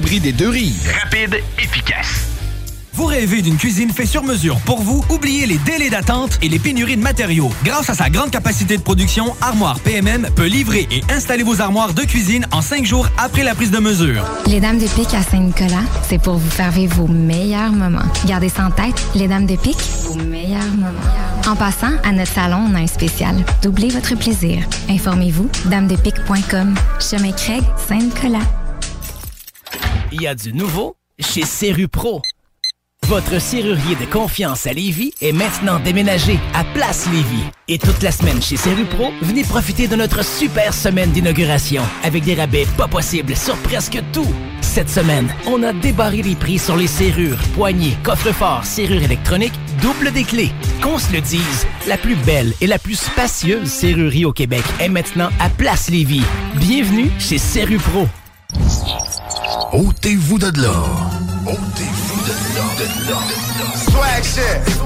des 0.00 0.32
deux 0.32 0.48
rives. 0.48 0.90
Rapide, 1.02 1.42
efficace. 1.58 2.26
Vous 2.94 3.04
rêvez 3.04 3.40
d'une 3.42 3.56
cuisine 3.56 3.90
faite 3.90 4.08
sur 4.08 4.22
mesure 4.24 4.58
pour 4.60 4.82
vous? 4.82 5.04
Oubliez 5.10 5.46
les 5.46 5.58
délais 5.58 5.90
d'attente 5.90 6.38
et 6.42 6.48
les 6.48 6.58
pénuries 6.58 6.96
de 6.96 7.02
matériaux. 7.02 7.50
Grâce 7.64 7.88
à 7.90 7.94
sa 7.94 8.10
grande 8.10 8.30
capacité 8.30 8.76
de 8.76 8.82
production, 8.82 9.34
Armoire 9.40 9.78
PMM 9.80 10.28
peut 10.34 10.46
livrer 10.46 10.88
et 10.90 11.02
installer 11.12 11.42
vos 11.42 11.60
armoires 11.60 11.94
de 11.94 12.02
cuisine 12.02 12.46
en 12.50 12.62
cinq 12.62 12.84
jours 12.84 13.08
après 13.18 13.44
la 13.44 13.54
prise 13.54 13.70
de 13.70 13.78
mesure. 13.78 14.24
Les 14.46 14.60
Dames 14.60 14.78
de 14.78 14.86
Pique 14.86 15.14
à 15.14 15.22
Saint-Nicolas, 15.22 15.84
c'est 16.08 16.20
pour 16.20 16.36
vous 16.36 16.50
faire 16.50 16.70
vivre 16.70 16.96
vos 16.96 17.08
meilleurs 17.08 17.72
moments. 17.72 18.00
Gardez 18.26 18.48
ça 18.48 18.66
en 18.66 18.70
tête, 18.70 19.00
les 19.14 19.28
Dames 19.28 19.46
de 19.46 19.56
Pique, 19.56 19.82
vos 20.04 20.14
meilleurs 20.14 20.74
moments. 20.74 21.46
En 21.46 21.56
passant, 21.56 21.92
à 22.04 22.12
notre 22.12 22.32
salon, 22.32 22.68
on 22.70 22.74
a 22.74 22.80
un 22.80 22.86
spécial. 22.86 23.36
Doublez 23.62 23.90
votre 23.90 24.14
plaisir. 24.16 24.62
Informez-vous, 24.88 25.48
damedepique.com. 25.66 26.74
Chemin 27.00 27.32
Craig, 27.32 27.62
Saint-Nicolas. 27.88 28.59
Il 30.12 30.22
y 30.22 30.26
a 30.26 30.34
du 30.34 30.52
nouveau 30.52 30.96
chez 31.20 31.42
Serru 31.42 31.86
Pro. 31.86 32.20
Votre 33.06 33.40
serrurier 33.40 33.94
de 33.94 34.04
confiance 34.06 34.66
à 34.66 34.72
Lévis 34.72 35.12
est 35.20 35.32
maintenant 35.32 35.78
déménagé 35.78 36.38
à 36.52 36.64
Place 36.64 37.08
Lévis. 37.12 37.44
Et 37.68 37.78
toute 37.78 38.02
la 38.02 38.10
semaine 38.10 38.42
chez 38.42 38.56
Serru 38.56 38.84
Pro, 38.86 39.12
venez 39.22 39.44
profiter 39.44 39.86
de 39.86 39.94
notre 39.94 40.24
super 40.24 40.74
semaine 40.74 41.12
d'inauguration 41.12 41.82
avec 42.02 42.24
des 42.24 42.34
rabais 42.34 42.66
pas 42.76 42.88
possibles 42.88 43.36
sur 43.36 43.56
presque 43.58 44.02
tout. 44.12 44.26
Cette 44.60 44.90
semaine, 44.90 45.32
on 45.46 45.62
a 45.62 45.72
débarré 45.72 46.22
les 46.22 46.34
prix 46.34 46.58
sur 46.58 46.76
les 46.76 46.88
serrures, 46.88 47.38
poignées, 47.54 47.96
coffres-forts, 48.02 48.64
serrures 48.64 49.02
électroniques, 49.02 49.58
double 49.80 50.10
des 50.12 50.24
clés. 50.24 50.50
Qu'on 50.82 50.98
se 50.98 51.12
le 51.12 51.20
dise, 51.20 51.66
la 51.86 51.96
plus 51.96 52.16
belle 52.16 52.52
et 52.60 52.66
la 52.66 52.80
plus 52.80 52.98
spacieuse 52.98 53.68
serrurerie 53.68 54.24
au 54.24 54.32
Québec 54.32 54.64
est 54.80 54.88
maintenant 54.88 55.30
à 55.38 55.48
Place 55.50 55.88
Lévis. 55.88 56.24
Bienvenue 56.56 57.10
chez 57.20 57.38
Serru 57.38 57.78
Pro. 57.78 58.08
Ôtez-vous 59.72 60.38
de 60.38 60.60
là. 60.60 60.72
Ôtez-vous 61.46 62.20
de 62.22 62.34
là, 62.56 62.64
de 62.78 62.84
là, 63.08 63.18
de 63.28 63.34
là. 63.60 63.66
Swag 63.90 64.24
shit. 64.24 64.80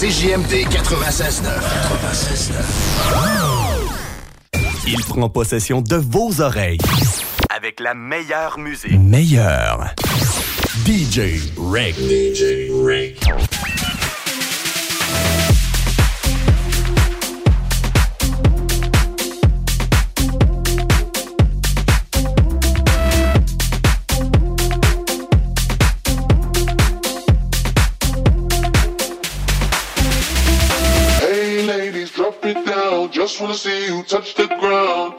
CJMD 0.00 0.64
96.9. 0.70 1.42
96.9. 4.54 4.60
Il 4.86 5.04
prend 5.04 5.28
possession 5.28 5.82
de 5.82 5.96
vos 5.96 6.40
oreilles. 6.40 6.78
Avec 7.54 7.80
la 7.80 7.92
meilleure 7.92 8.58
musique. 8.58 8.98
Meilleur. 8.98 9.94
DJ 10.70 11.40
Rick. 11.56 11.96
DJ 11.96 12.70
Rick. 12.86 13.18
Hey 31.18 31.66
ladies, 31.66 32.12
drop 32.12 32.44
it 32.44 32.64
down. 32.64 33.10
Just 33.10 33.40
wanna 33.40 33.54
see 33.54 33.86
you 33.86 34.04
touch 34.04 34.36
the 34.36 34.46
ground. 34.46 35.18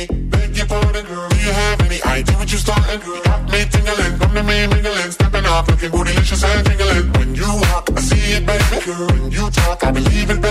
any 2.11 2.21
idea 2.21 2.37
what 2.37 2.51
you 2.51 2.57
starting? 2.57 2.99
Got 3.23 3.51
me 3.51 3.65
tingling, 3.71 4.19
come 4.19 4.33
to 4.33 4.43
me 4.43 4.67
mingling, 4.67 5.11
stepping 5.11 5.45
off, 5.45 5.67
looking 5.69 5.91
bootylicious 5.91 6.43
and 6.43 6.65
tingling. 6.65 7.13
When 7.13 7.35
you 7.35 7.47
walk, 7.47 7.89
I 7.95 8.01
see 8.01 8.35
it, 8.35 8.45
baby, 8.45 8.85
girl. 8.85 9.07
When 9.07 9.31
you 9.31 9.49
talk, 9.51 9.83
I 9.83 9.91
believe 9.91 10.29
it, 10.29 10.41
baby, 10.41 10.50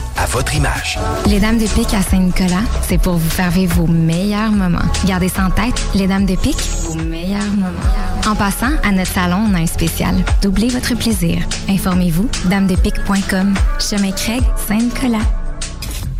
à 0.21 0.25
votre 0.27 0.53
image. 0.55 0.99
Les 1.25 1.39
Dames 1.39 1.57
de 1.57 1.67
Pique 1.67 1.93
à 1.93 2.01
Saint-Nicolas, 2.01 2.61
c'est 2.87 2.99
pour 2.99 3.15
vous 3.15 3.29
faire 3.29 3.49
vivre 3.49 3.75
vos 3.75 3.87
meilleurs 3.87 4.51
moments. 4.51 4.79
Gardez 5.05 5.29
ça 5.29 5.45
en 5.45 5.49
tête, 5.49 5.81
les 5.95 6.07
Dames 6.07 6.25
de 6.25 6.35
Pique, 6.35 6.61
vos 6.83 6.95
meilleurs 6.95 7.41
moments. 7.41 8.27
En 8.27 8.35
passant, 8.35 8.71
à 8.83 8.91
notre 8.91 9.11
salon, 9.11 9.47
on 9.49 9.53
a 9.55 9.59
un 9.59 9.65
spécial. 9.65 10.15
Doublez 10.41 10.69
votre 10.69 10.95
plaisir. 10.95 11.39
Informez-vous, 11.67 12.29
damedepique.com. 12.45 13.55
Chemin 13.79 14.11
Craig, 14.11 14.43
Saint-Nicolas. 14.67 15.25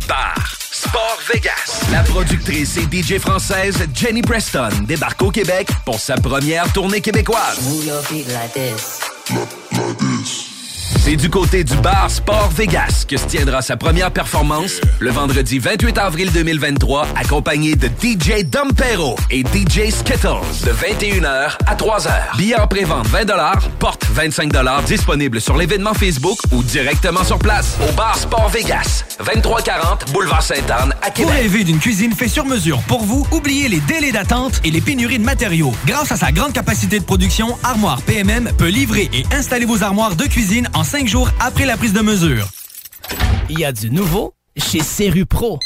Bar 0.08 0.52
Sport 0.58 1.18
Vegas. 1.32 1.84
La 1.92 2.02
productrice 2.02 2.76
et 2.78 2.82
DJ 2.90 3.18
française 3.18 3.86
Jenny 3.94 4.22
Preston 4.22 4.70
débarque 4.86 5.22
au 5.22 5.30
Québec 5.30 5.68
pour 5.84 6.00
sa 6.00 6.16
première 6.16 6.72
tournée 6.72 7.00
québécoise. 7.00 7.60
C'est 11.00 11.16
du 11.16 11.28
côté 11.28 11.64
du 11.64 11.76
bar 11.76 12.10
Sport 12.10 12.50
Vegas 12.50 13.04
que 13.06 13.16
se 13.16 13.26
tiendra 13.26 13.60
sa 13.62 13.76
première 13.76 14.10
performance 14.10 14.80
le 15.00 15.10
vendredi 15.10 15.58
28 15.58 15.98
avril 15.98 16.30
2023, 16.32 17.08
accompagné 17.16 17.74
de 17.76 17.88
DJ 17.88 18.44
Dompero 18.44 19.16
et 19.30 19.40
DJ 19.40 19.90
Skittles 19.90 20.64
de 20.64 20.70
21h 20.70 21.58
à 21.66 21.74
3h. 21.74 22.36
Billets 22.36 22.60
en 22.60 22.66
pré-vente 22.66 23.06
20 23.08 23.26
porte 23.78 24.06
25 24.10 24.52
disponible 24.86 25.40
sur 25.40 25.56
l'événement 25.56 25.94
Facebook 25.94 26.38
ou 26.52 26.62
directement 26.62 27.24
sur 27.24 27.38
place 27.38 27.76
au 27.88 27.92
bar 27.92 28.16
Sport 28.16 28.48
Vegas, 28.50 29.04
2340 29.18 30.12
Boulevard 30.12 30.42
Sainte-Anne 30.42 30.94
à 31.02 31.06
Pour 31.06 31.14
Québec. 31.14 31.34
rêver 31.34 31.64
d'une 31.64 31.78
cuisine 31.78 32.12
sur 32.28 32.44
mesure 32.46 32.80
pour 32.82 33.04
vous, 33.04 33.26
oubliez 33.32 33.68
les 33.68 33.80
délais 33.80 34.12
d'attente 34.12 34.60
et 34.64 34.70
les 34.70 34.80
pénuries 34.80 35.18
de 35.18 35.24
matériaux. 35.24 35.74
Grâce 35.86 36.12
à 36.12 36.16
sa 36.16 36.32
grande 36.32 36.52
capacité 36.52 36.98
de 36.98 37.04
production, 37.04 37.58
Armoire 37.62 38.00
PMM 38.02 38.50
peut 38.56 38.68
livrer 38.68 39.10
et 39.12 39.24
installer 39.34 39.66
vos 39.66 39.82
armoires 39.82 40.14
de 40.16 40.24
cuisine 40.24 40.68
en 40.74 40.81
5 40.84 41.06
jours 41.06 41.30
après 41.38 41.64
la 41.64 41.76
prise 41.76 41.92
de 41.92 42.00
mesure. 42.00 42.48
Il 43.48 43.58
y 43.58 43.64
a 43.64 43.72
du 43.72 43.90
nouveau 43.90 44.34
chez 44.56 44.80
Serru 44.80 45.26
Pro. 45.26 45.58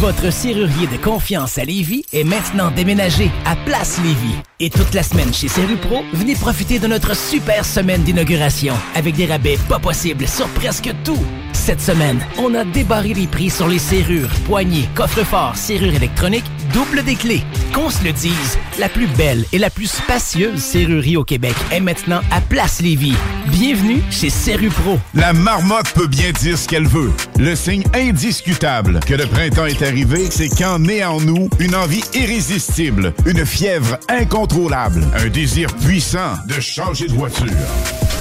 Votre 0.00 0.30
serrurier 0.30 0.86
de 0.88 0.98
confiance 0.98 1.56
à 1.56 1.64
Lévis 1.64 2.04
est 2.12 2.24
maintenant 2.24 2.70
déménagé 2.70 3.30
à 3.46 3.56
Place 3.56 3.98
Lévis. 4.02 4.36
Et 4.60 4.68
toute 4.68 4.92
la 4.92 5.02
semaine 5.02 5.32
chez 5.32 5.48
Serru 5.48 5.76
Pro, 5.76 6.02
venez 6.12 6.34
profiter 6.34 6.78
de 6.78 6.86
notre 6.86 7.16
super 7.16 7.64
semaine 7.64 8.02
d'inauguration 8.02 8.74
avec 8.94 9.14
des 9.14 9.24
rabais 9.24 9.56
pas 9.70 9.78
possibles 9.78 10.28
sur 10.28 10.48
presque 10.48 10.90
tout. 11.02 11.24
Cette 11.54 11.80
semaine, 11.80 12.20
on 12.38 12.54
a 12.54 12.64
débarré 12.64 13.14
les 13.14 13.26
prix 13.26 13.48
sur 13.48 13.68
les 13.68 13.78
serrures, 13.78 14.28
poignées, 14.44 14.88
coffres-forts, 14.94 15.56
serrures 15.56 15.94
électroniques, 15.94 16.44
double 16.72 17.02
des 17.02 17.16
clés. 17.16 17.42
Qu'on 17.74 17.90
se 17.90 18.04
le 18.04 18.12
dise, 18.12 18.58
la 18.78 18.88
plus 18.88 19.06
belle 19.08 19.44
et 19.52 19.58
la 19.58 19.70
plus 19.70 19.90
spacieuse 19.90 20.60
serrurerie 20.60 21.16
au 21.16 21.24
Québec 21.24 21.54
est 21.72 21.80
maintenant 21.80 22.20
à 22.30 22.40
Place 22.40 22.80
Lévis. 22.80 23.16
Bienvenue 23.48 24.02
chez 24.10 24.30
Serru 24.30 24.68
Pro. 24.68 24.98
La 25.14 25.32
marmotte 25.32 25.90
peut 25.92 26.06
bien 26.06 26.30
dire 26.32 26.56
ce 26.56 26.68
qu'elle 26.68 26.86
veut. 26.86 27.12
Le 27.38 27.56
signe 27.56 27.84
indiscutable 27.94 29.00
que 29.06 29.14
le 29.14 29.26
printemps 29.26 29.66
est 29.66 29.82
c'est 30.30 30.48
quand 30.48 30.80
naît 30.80 31.04
en 31.04 31.20
nous 31.20 31.48
une 31.60 31.76
envie 31.76 32.02
irrésistible, 32.12 33.14
une 33.24 33.46
fièvre 33.46 33.98
incontrôlable, 34.08 35.06
un 35.16 35.28
désir 35.28 35.72
puissant 35.76 36.34
de 36.48 36.60
changer 36.60 37.06
de 37.06 37.12
voiture. 37.12 37.46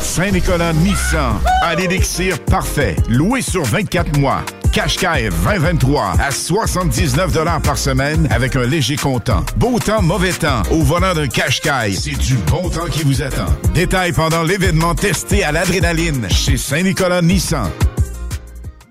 Saint-Nicolas 0.01 0.73
Nissan 0.73 1.39
a 1.63 1.73
l'élixir 1.73 2.39
parfait, 2.45 2.95
loué 3.09 3.41
sur 3.41 3.63
24 3.63 4.19
mois. 4.19 4.43
Qashqai 4.73 5.29
2023 5.43 6.13
à 6.19 6.31
79 6.31 7.33
par 7.63 7.77
semaine 7.77 8.27
avec 8.29 8.55
un 8.55 8.65
léger 8.65 8.97
comptant. 8.97 9.43
Beau 9.57 9.79
temps, 9.79 10.01
mauvais 10.01 10.33
temps. 10.33 10.61
Au 10.69 10.81
volant 10.83 11.13
d'un 11.15 11.27
Qashqai, 11.27 11.93
c'est 11.93 12.19
du 12.19 12.35
bon 12.35 12.69
temps 12.69 12.87
qui 12.91 13.03
vous 13.03 13.23
attend. 13.23 13.47
Détails 13.73 14.11
pendant 14.11 14.43
l'événement 14.43 14.93
testé 14.93 15.43
à 15.43 15.51
l'adrénaline 15.51 16.27
chez 16.29 16.57
Saint-Nicolas 16.57 17.21
Nissan. 17.21 17.69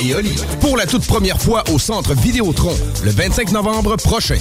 et 0.00 0.14
Oli. 0.14 0.34
Pour 0.60 0.76
la 0.76 0.86
toute 0.86 1.06
première 1.06 1.40
fois 1.40 1.64
au 1.72 1.78
Centre 1.78 2.14
Vidéotron, 2.14 2.74
le 3.04 3.10
25 3.10 3.52
novembre 3.52 3.96
prochain. 3.96 4.38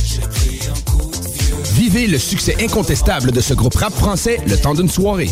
Vivez 1.74 2.08
le 2.08 2.18
succès 2.18 2.56
incontestable 2.62 3.32
de 3.32 3.42
ce 3.42 3.54
groupe 3.54 3.76
rap 3.76 3.94
français 3.94 4.40
le 4.48 4.58
temps 4.58 4.74
d'une 4.74 4.90
soirée. 4.90 5.30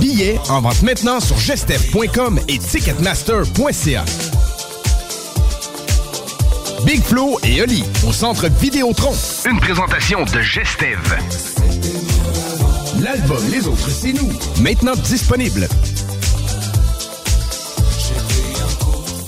Billets 0.00 0.38
en 0.48 0.60
vente 0.60 0.82
maintenant 0.82 1.20
sur 1.20 1.38
gestev.com 1.38 2.40
et 2.48 2.58
ticketmaster.ca. 2.58 4.04
Big 6.84 7.02
Flo 7.02 7.38
et 7.44 7.62
Oli 7.62 7.84
au 8.06 8.12
Centre 8.12 8.48
Vidéotron. 8.60 9.14
Une 9.48 9.60
présentation 9.60 10.24
de 10.24 10.40
Gestev. 10.40 10.98
L'album 13.00 13.42
Les 13.50 13.66
Autres, 13.66 13.90
c'est 13.90 14.12
nous. 14.12 14.32
Maintenant 14.60 14.94
disponible. 14.96 15.68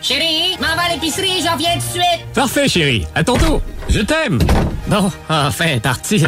Chérie, 0.00 0.56
m'en 0.60 0.76
va 0.76 0.82
à 0.82 0.94
l'épicerie, 0.94 1.42
j'en 1.44 1.56
viens 1.56 1.72
tout 1.72 1.78
de 1.78 1.82
suite. 1.82 2.32
Parfait, 2.34 2.68
chérie. 2.68 3.04
À 3.14 3.24
ton 3.24 3.36
tour. 3.36 3.60
Je 3.88 4.00
t'aime. 4.00 4.38
Bon, 4.86 5.10
enfin, 5.28 5.78
parti. 5.80 6.24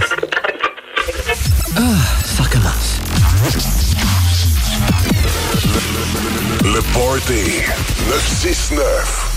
Ah, 1.77 1.81
ça 2.24 2.43
recommence. 2.43 3.01
Le 6.65 6.81
Party 6.93 7.62
969. 8.09 9.30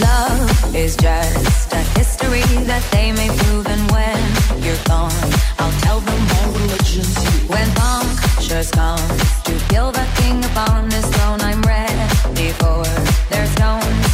Love 0.00 0.74
is 0.74 0.96
just 0.96 1.72
a 1.72 1.82
history 1.98 2.46
that 2.64 2.82
they 2.92 3.12
may 3.12 3.28
prove, 3.28 3.66
and 3.66 3.90
when 3.90 4.20
you're 4.62 4.84
gone, 4.84 5.12
I'll 5.58 5.76
tell 5.80 6.00
them 6.00 6.20
all. 6.30 6.46
When 7.48 7.66
to 9.44 9.58
kill 9.68 9.92
the 9.92 10.06
king 10.16 10.44
upon 10.44 10.90
his 10.90 11.04
throne, 11.06 11.40
I'm 11.40 11.60
ready 11.62 12.52
for 12.60 12.82
their 13.30 13.46
stones. 13.54 14.08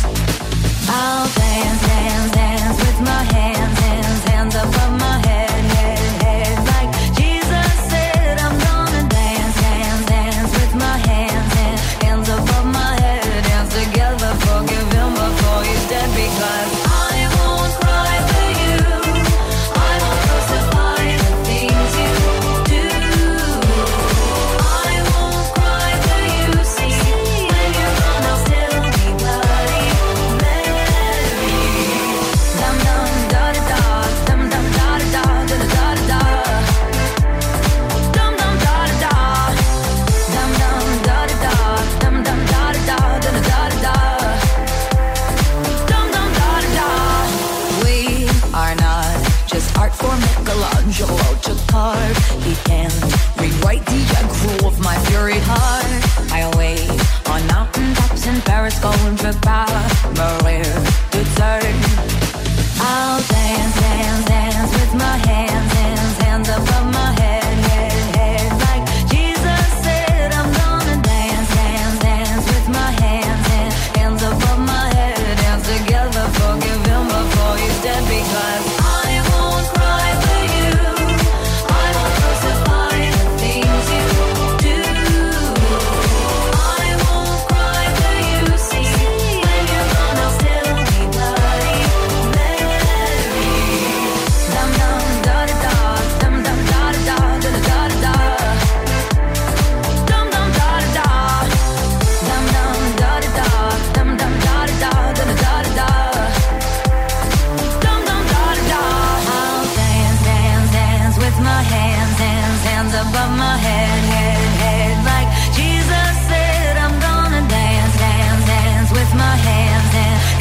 I'll 0.89 1.29
dance, 1.35 1.81
dance, 1.87 2.33
dance 2.33 2.79
with 2.79 3.01
my 3.01 3.23
hands, 3.35 3.52
heart. 51.73 52.17
He 52.45 52.55
can 52.69 52.93
rewrite 53.41 53.85
the 53.87 54.01
aggro 54.21 54.67
of 54.69 54.79
my 54.81 54.97
fury 55.07 55.41
heart. 55.51 55.91
I 56.31 56.41
wait 56.57 56.89
on 57.33 57.41
mountain 57.47 57.95
tops 57.95 58.27
in 58.27 58.41
Paris 58.43 58.79
going 58.79 59.17
for 59.17 59.33
power. 59.41 60.42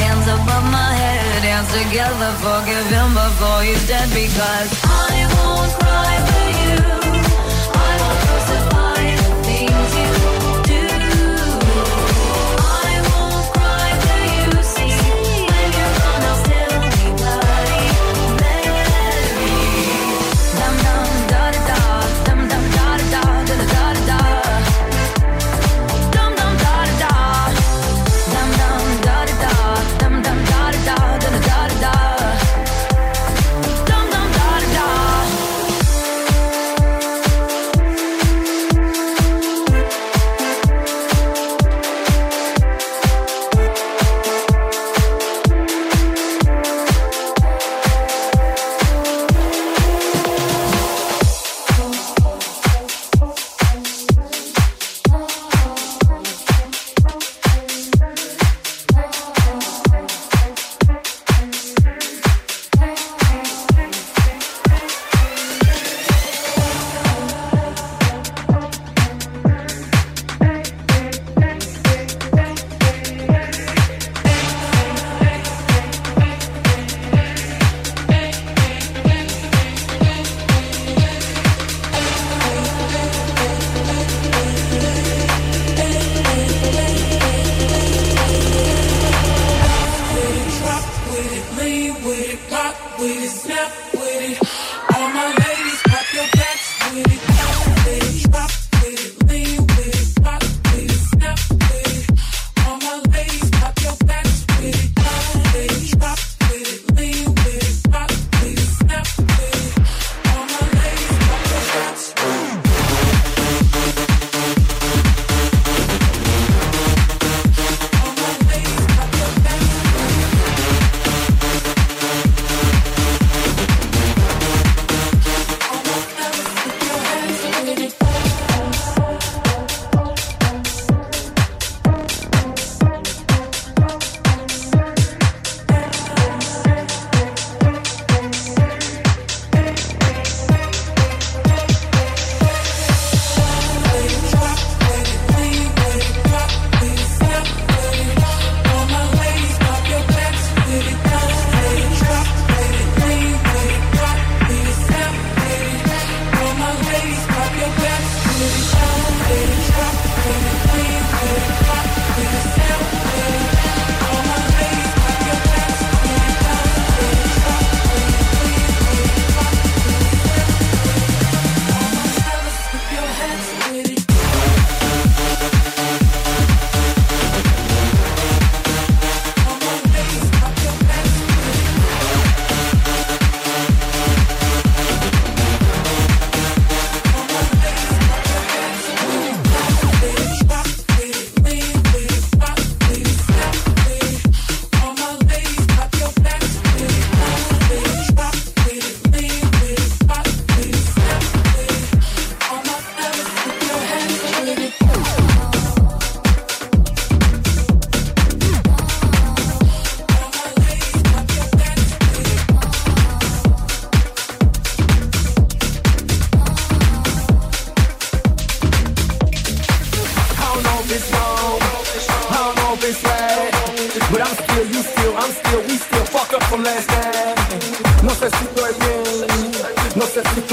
Hands, 0.02 0.26
hands 0.26 0.40
above 0.40 0.64
my 0.70 0.92
head. 0.94 1.42
Dance 1.42 1.70
together, 1.72 2.30
forgive 2.42 2.86
him 2.90 3.14
before 3.14 3.62
he's 3.62 3.86
dead 3.86 4.08
because 4.10 4.70
I 4.84 5.26
won't 5.34 5.72
cry 5.80 6.41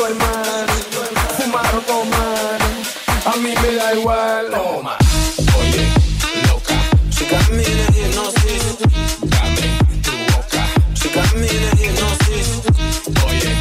adicto 0.05 1.01
fumar 1.38 1.76
o 1.76 1.81
tomar, 1.81 2.59
a 3.26 3.38
mí 3.38 3.53
me 3.61 3.76
da 3.76 3.93
igual. 3.93 4.49
Toma, 4.49 4.97
oye, 5.59 5.88
loca, 6.47 6.76
se 7.09 7.26
camina 7.26 7.85
en 7.88 7.95
hipnosis, 7.95 8.77
dame 9.21 9.77
tu 10.01 10.11
boca, 10.31 10.63
se 10.93 11.09
camina 11.09 11.69
en 11.71 11.80
hipnosis, 11.80 12.47
oye, 13.27 13.51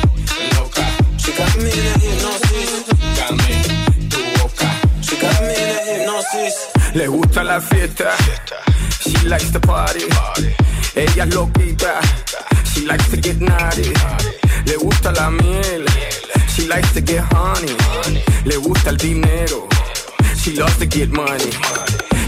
loca, 0.56 0.86
se 1.19 1.32
camina 1.32 1.94
en 1.94 2.02
hipnosis, 2.02 2.70
dame 3.16 3.52
tu 4.09 4.20
boca, 4.40 4.70
se 5.01 5.16
camina 5.16 5.82
en 5.82 6.02
hipnosis. 6.02 6.55
Le 6.94 7.06
gusta 7.09 7.43
la 7.43 7.60
fiesta, 7.60 8.12
she 9.01 9.28
likes 9.28 9.51
the 9.51 9.60
party, 9.60 10.05
ella 10.94 11.24
es 11.24 11.35
loquita, 11.35 12.01
she 12.65 12.86
likes 12.86 13.09
to 13.10 13.16
get 13.16 13.40
naughty, 13.40 13.93
le 14.66 14.77
gusta 14.77 15.10
la 15.12 15.31
miel. 15.31 15.85
Likes 16.69 16.93
to 16.93 17.01
get 17.01 17.24
honey, 17.32 17.73
le 18.45 18.61
gusta 18.61 18.90
el 18.90 18.97
dinero, 18.97 19.66
she 20.36 20.53
loves 20.55 20.77
to 20.78 20.86
get 20.86 21.09
money. 21.11 21.51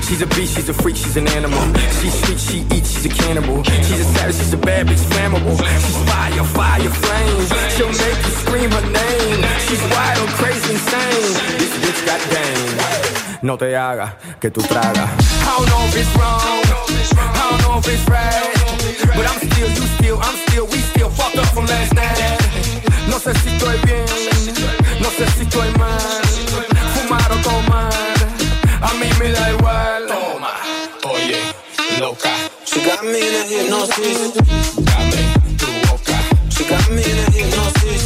She's 0.08 0.22
a 0.22 0.26
beast, 0.26 0.56
she's 0.56 0.68
a 0.68 0.74
freak, 0.74 0.96
she's 0.96 1.16
an 1.16 1.28
animal. 1.28 1.60
She's 2.00 2.14
sweet, 2.24 2.40
she 2.40 2.58
eats, 2.74 2.90
she's 2.90 3.06
a 3.06 3.10
cannibal. 3.10 3.62
She's 3.62 4.00
a 4.00 4.04
savage, 4.16 4.36
she's 4.36 4.52
a 4.52 4.56
bad 4.56 4.88
bitch, 4.88 5.04
flammable. 5.12 5.56
She's 5.84 5.96
fire, 6.08 6.44
fire, 6.56 6.90
flame. 6.90 7.46
She'll 7.76 7.94
make 8.02 8.18
you 8.26 8.32
scream 8.42 8.70
her 8.70 8.86
name. 8.90 9.40
She's 9.68 9.82
wild, 9.92 10.28
crazy, 10.40 10.72
insane. 10.72 11.32
This 11.60 11.72
bitch 11.82 12.00
got 12.06 12.20
game. 12.32 13.40
No 13.42 13.56
te 13.56 13.76
hagas 13.76 14.14
que 14.40 14.50
tú 14.50 14.62
tragas. 14.62 14.96
I 14.98 15.56
don't 15.56 15.68
know 15.68 15.84
if 15.86 15.96
it's 15.96 16.12
wrong, 16.16 16.40
I 17.14 17.50
don't 17.50 17.62
know 17.62 17.78
if 17.78 17.86
it's 17.86 18.08
right, 18.08 19.14
but 19.14 19.24
I'm 19.30 19.38
still, 19.38 19.68
you 19.68 19.86
still, 19.98 20.18
I'm 20.18 20.36
still, 20.48 20.66
we 20.66 20.78
still 20.78 21.10
fucked 21.10 21.38
up 21.38 21.46
from 21.54 21.66
last 21.66 21.94
night. 21.94 22.39
No 23.10 23.18
sé 23.18 23.32
si 23.40 23.48
estoy 23.48 23.76
bien, 23.84 24.04
no 25.00 25.10
sé 25.10 25.26
si 25.36 25.42
estoy 25.42 25.68
mal, 25.78 26.22
fumar 26.94 27.32
o 27.32 27.36
tomar, 27.42 27.92
a 28.80 28.94
mí 28.94 29.08
me 29.18 29.32
da 29.32 29.50
igual. 29.50 30.06
Toma, 30.06 30.52
oye, 31.04 31.40
loca. 31.98 32.30
She 32.64 32.80
got 32.84 33.02
me 33.02 33.18
in 33.18 33.34
a 33.34 33.42
hypnosis. 33.50 34.32
Dame 34.76 35.34
tu 35.58 35.66
boca. 35.88 36.16
She 36.50 36.64
got 36.64 36.88
me 36.90 37.02
in 37.02 37.18
a 37.18 37.30
hypnosis. 37.32 38.02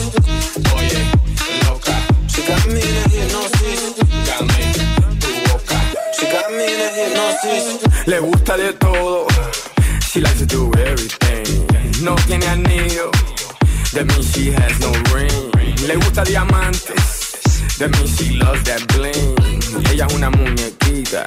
Oye, 0.75 1.03
loca. 1.69 1.95
She 2.27 2.43
got 2.49 2.67
me 2.67 2.81
in 2.81 2.97
a 2.97 3.09
hypnosis. 3.15 3.95
Dame 4.27 4.73
tu 5.21 5.31
boca. 5.49 5.79
She 6.19 6.27
got 6.33 6.51
me 6.51 6.65
in 6.65 6.81
a 6.81 6.89
hypnosis. 6.97 8.07
Le 8.07 8.21
gusta 8.21 8.57
de 8.57 8.73
todo. 8.73 9.27
She 10.01 10.21
likes 10.23 10.39
to 10.39 10.47
do 10.47 10.73
everything. 10.79 11.45
No 12.03 12.15
tiene 12.27 12.47
anillo. 12.47 13.11
That 13.95 14.07
means 14.09 14.33
she 14.35 14.51
has 14.51 14.81
no 14.81 14.91
ring. 15.15 15.31
Le 15.87 15.95
gusta 15.95 16.25
diamantes. 16.25 17.79
That 17.79 17.91
means 17.95 18.17
she 18.19 18.37
loves 18.37 18.65
that 18.65 18.83
bling. 18.91 19.39
Ella 19.87 20.09
una 20.13 20.31
muñequita, 20.31 21.23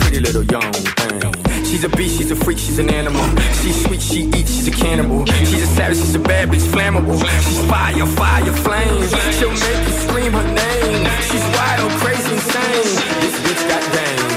pretty 0.00 0.18
little 0.18 0.42
young 0.42 0.72
thing. 0.72 1.64
She's 1.64 1.84
a 1.84 1.88
beast, 1.88 2.18
she's 2.18 2.32
a 2.32 2.34
freak, 2.34 2.58
she's 2.58 2.80
an 2.80 2.90
animal. 2.90 3.22
She's 3.62 3.84
sweet, 3.84 4.02
she 4.02 4.22
eats, 4.34 4.50
she's 4.50 4.66
a 4.66 4.72
cannibal. 4.72 5.26
She's 5.26 5.62
a 5.62 5.66
savage, 5.78 5.98
she's 5.98 6.16
a 6.16 6.18
bad 6.18 6.48
bitch, 6.48 6.66
flammable. 6.74 7.22
She's 7.46 7.62
fire, 7.70 8.04
fire, 8.04 8.52
flame. 8.66 8.98
She'll 9.38 9.54
make 9.54 9.86
you 9.86 9.94
scream 10.02 10.32
her 10.32 10.48
name. 10.58 11.06
She's 11.22 11.46
wild, 11.54 11.92
crazy, 12.02 12.32
insane. 12.32 12.98
This 13.22 13.36
bitch 13.46 13.62
got 13.70 13.82
game. 13.94 14.27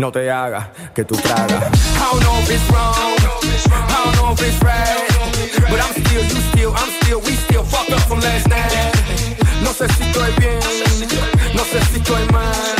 No 0.00 0.10
te 0.10 0.30
hagas 0.30 0.66
que 0.94 1.04
tú 1.04 1.14
tragas. 1.14 1.62
I 1.62 2.10
don't 2.10 2.22
know 2.22 2.38
if 2.40 2.48
it's 2.48 2.70
wrong, 2.70 2.94
I 2.96 4.02
don't 4.02 4.16
know 4.16 4.32
if 4.32 4.40
it's 4.40 4.58
right, 4.64 5.06
but 5.68 5.78
I'm 5.78 5.92
still, 5.92 6.24
you 6.24 6.40
still, 6.52 6.72
I'm 6.74 6.90
still, 7.02 7.20
we 7.20 7.32
still 7.36 7.64
fucked 7.64 7.92
up 7.92 8.00
from 8.08 8.20
last 8.20 8.48
night. 8.48 8.94
No 9.62 9.74
sé 9.74 9.86
si 9.92 10.02
estoy 10.04 10.32
bien, 10.38 10.58
no 11.52 11.64
sé 11.64 11.84
si 11.92 11.98
estoy 11.98 12.24
mal, 12.32 12.76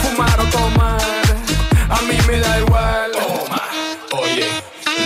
fumar 0.00 0.38
o 0.38 0.44
tomar, 0.52 1.00
a 1.90 2.00
mí 2.02 2.16
me 2.28 2.38
da 2.38 2.60
igual. 2.60 3.10
Toma, 3.10 3.62
oye, 4.22 4.46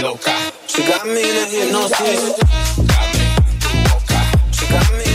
loca. 0.02 0.34
She 0.66 0.82
got 0.82 1.06
me 1.06 1.22
in 1.22 1.34
a 1.34 1.46
hypnosis. 1.48 2.36
Dame 2.76 3.24
tu 3.58 3.70
boca. 3.88 4.20
She 4.52 4.66
got 4.66 4.92
me 4.98 5.07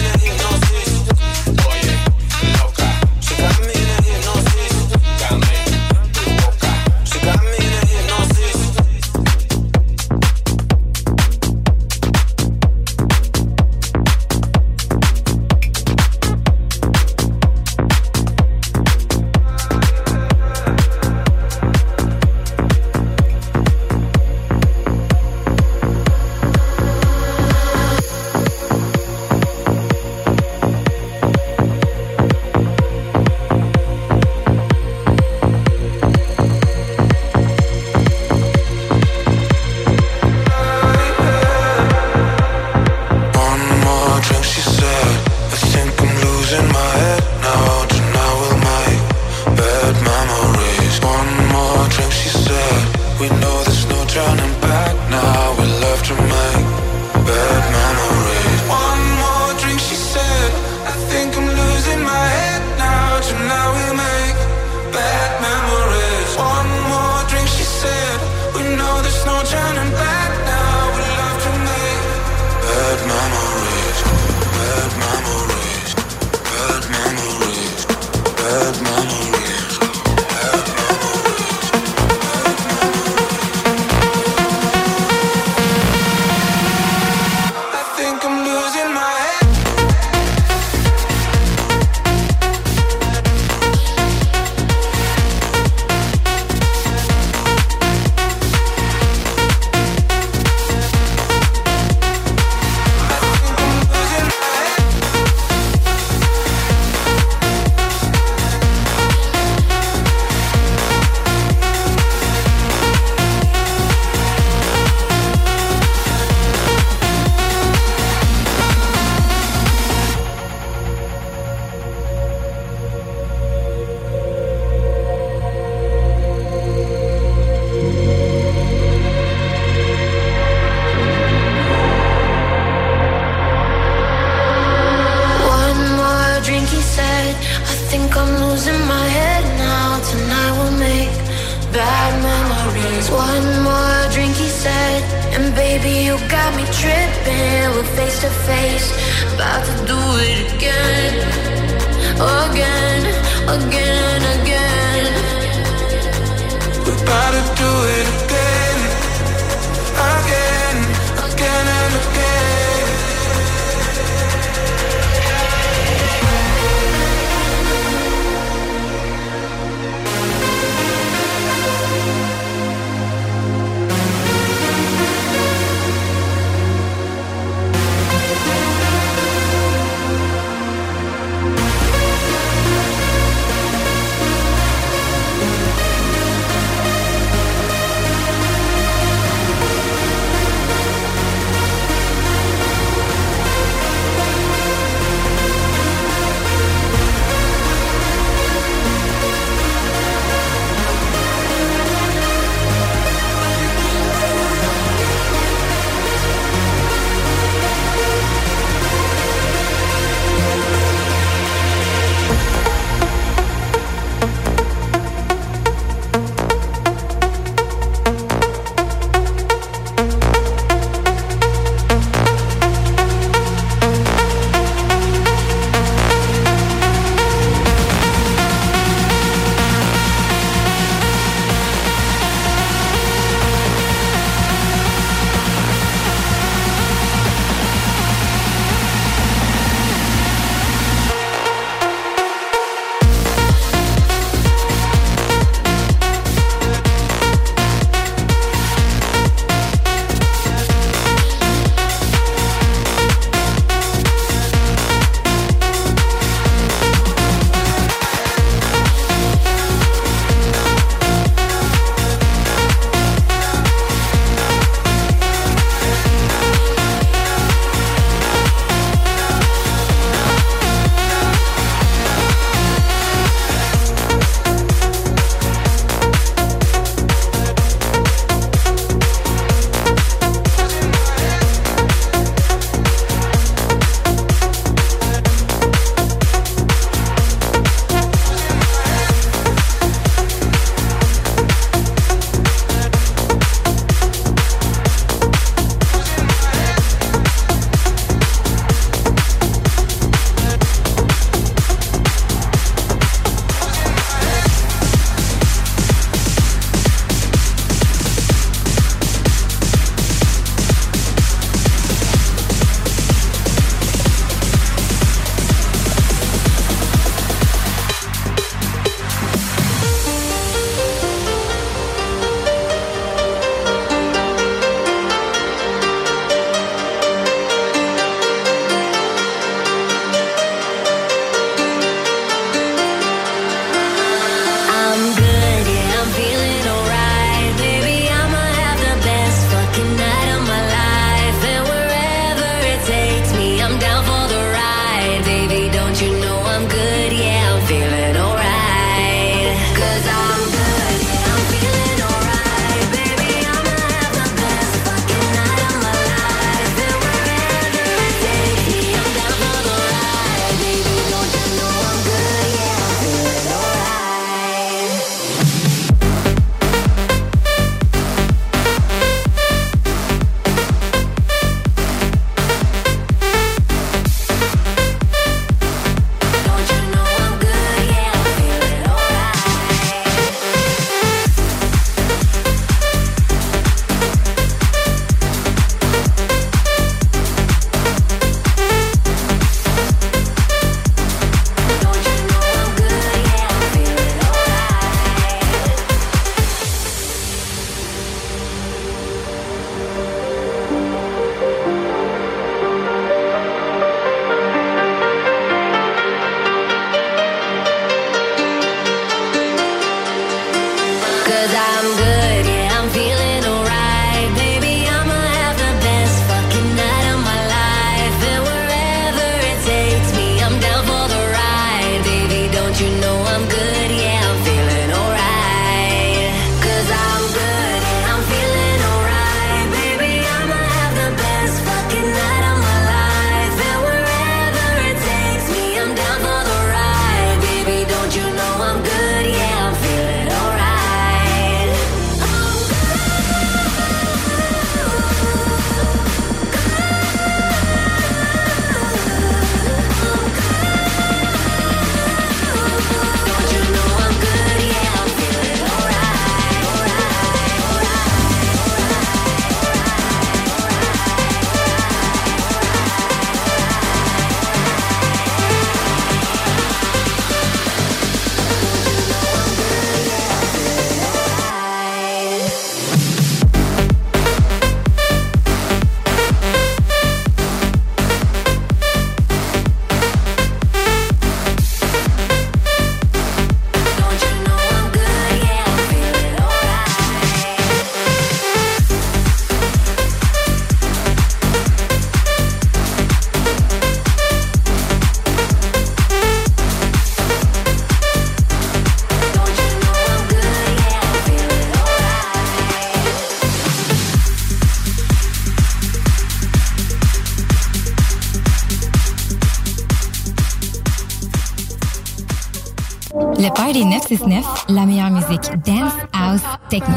969, 514.18 514.66
la 514.70 514.86
meilleure 514.86 515.10
musique 515.10 515.52
dance, 515.66 515.94
house, 516.14 516.42
techno. 516.70 516.96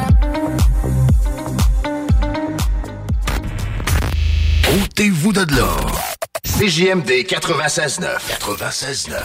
Ôtez-vous 4.82 5.32
de 5.32 5.56
là. 5.56 5.68
CJMD 6.44 7.10
96.9. 7.26 8.06
96.9. 8.38 9.16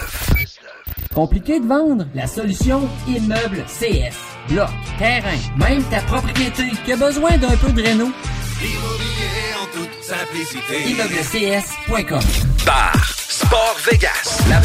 Compliqué 1.14 1.60
de 1.60 1.68
vendre? 1.68 2.06
La 2.16 2.28
solution 2.28 2.88
Immeuble 3.08 3.66
CS. 3.68 4.16
Bloc, 4.50 4.70
terrain, 4.98 5.38
même 5.58 5.84
ta 5.84 6.00
propriété 6.02 6.64
qui 6.86 6.94
a 6.94 6.96
besoin 6.96 7.38
d'un 7.38 7.56
peu 7.58 7.72
de 7.72 7.82
réno. 7.82 8.12
L'immobilier 8.62 9.54
en 9.62 9.66
toute 9.78 10.04
simplicité. 10.04 10.90
ImmeublesCS.com 10.90 12.41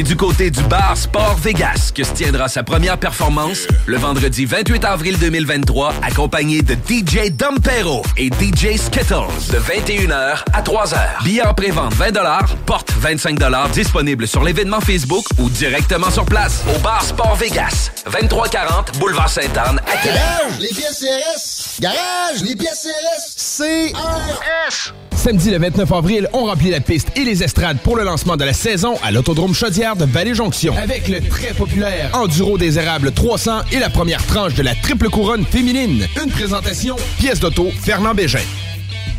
C'est 0.00 0.04
du 0.04 0.16
côté 0.16 0.50
du 0.50 0.62
bar 0.62 0.96
Sport 0.96 1.36
Vegas 1.36 1.90
que 1.94 2.04
se 2.04 2.14
tiendra 2.14 2.48
sa 2.48 2.62
première 2.62 2.96
performance 2.96 3.66
le 3.84 3.98
vendredi 3.98 4.46
28 4.46 4.82
avril 4.86 5.18
2023, 5.18 5.92
accompagné 6.02 6.62
de 6.62 6.72
DJ 6.72 7.30
Dompero 7.30 8.02
et 8.16 8.28
DJ 8.28 8.78
Skittles 8.78 9.28
de 9.52 9.58
21h 9.58 10.42
à 10.54 10.62
3h. 10.62 11.22
Billets 11.22 11.42
en 11.42 11.52
pré-vente 11.52 11.92
20 11.92 12.12
porte 12.64 12.90
25 12.92 13.38
disponible 13.74 14.26
sur 14.26 14.42
l'événement 14.42 14.80
Facebook 14.80 15.26
ou 15.38 15.50
directement 15.50 16.10
sur 16.10 16.24
place 16.24 16.64
au 16.74 16.78
bar 16.78 17.04
Sport 17.04 17.36
Vegas, 17.36 17.90
2340 18.10 18.98
Boulevard 18.98 19.28
Sainte-Anne 19.28 19.82
à 19.86 19.98
Québec. 19.98 20.18
Garage, 20.18 20.60
les 20.60 20.68
pièces 20.68 21.04
CRS. 21.04 21.80
Garage, 21.82 22.42
les 22.42 22.56
pièces 22.56 22.88
CRS. 22.88 23.92
CRS. 23.92 24.94
Samedi 25.20 25.50
le 25.50 25.58
29 25.58 25.92
avril, 25.92 26.28
on 26.32 26.46
remplit 26.46 26.70
la 26.70 26.80
piste 26.80 27.08
et 27.14 27.24
les 27.24 27.42
estrades 27.42 27.76
pour 27.80 27.94
le 27.94 28.04
lancement 28.04 28.38
de 28.38 28.44
la 28.44 28.54
saison 28.54 28.94
à 29.04 29.10
l'Autodrome 29.10 29.52
Chaudière 29.52 29.94
de 29.94 30.06
Vallée-Jonction. 30.06 30.74
Avec 30.82 31.08
le 31.08 31.20
très 31.20 31.52
populaire 31.52 32.10
Enduro 32.14 32.56
des 32.56 32.78
Érables 32.78 33.12
300 33.12 33.64
et 33.70 33.80
la 33.80 33.90
première 33.90 34.24
tranche 34.26 34.54
de 34.54 34.62
la 34.62 34.74
triple 34.74 35.10
couronne 35.10 35.44
féminine. 35.44 36.06
Une 36.24 36.30
présentation, 36.30 36.96
pièce 37.18 37.38
d'auto, 37.38 37.68
Fernand 37.82 38.14
Bégin. 38.14 38.38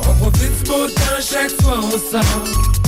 On 0.00 0.14
profite 0.14 0.62
du 0.62 0.64
beau 0.64 0.86
temps 0.86 1.20
chaque 1.20 1.50
fois 1.60 1.80
on. 1.82 2.87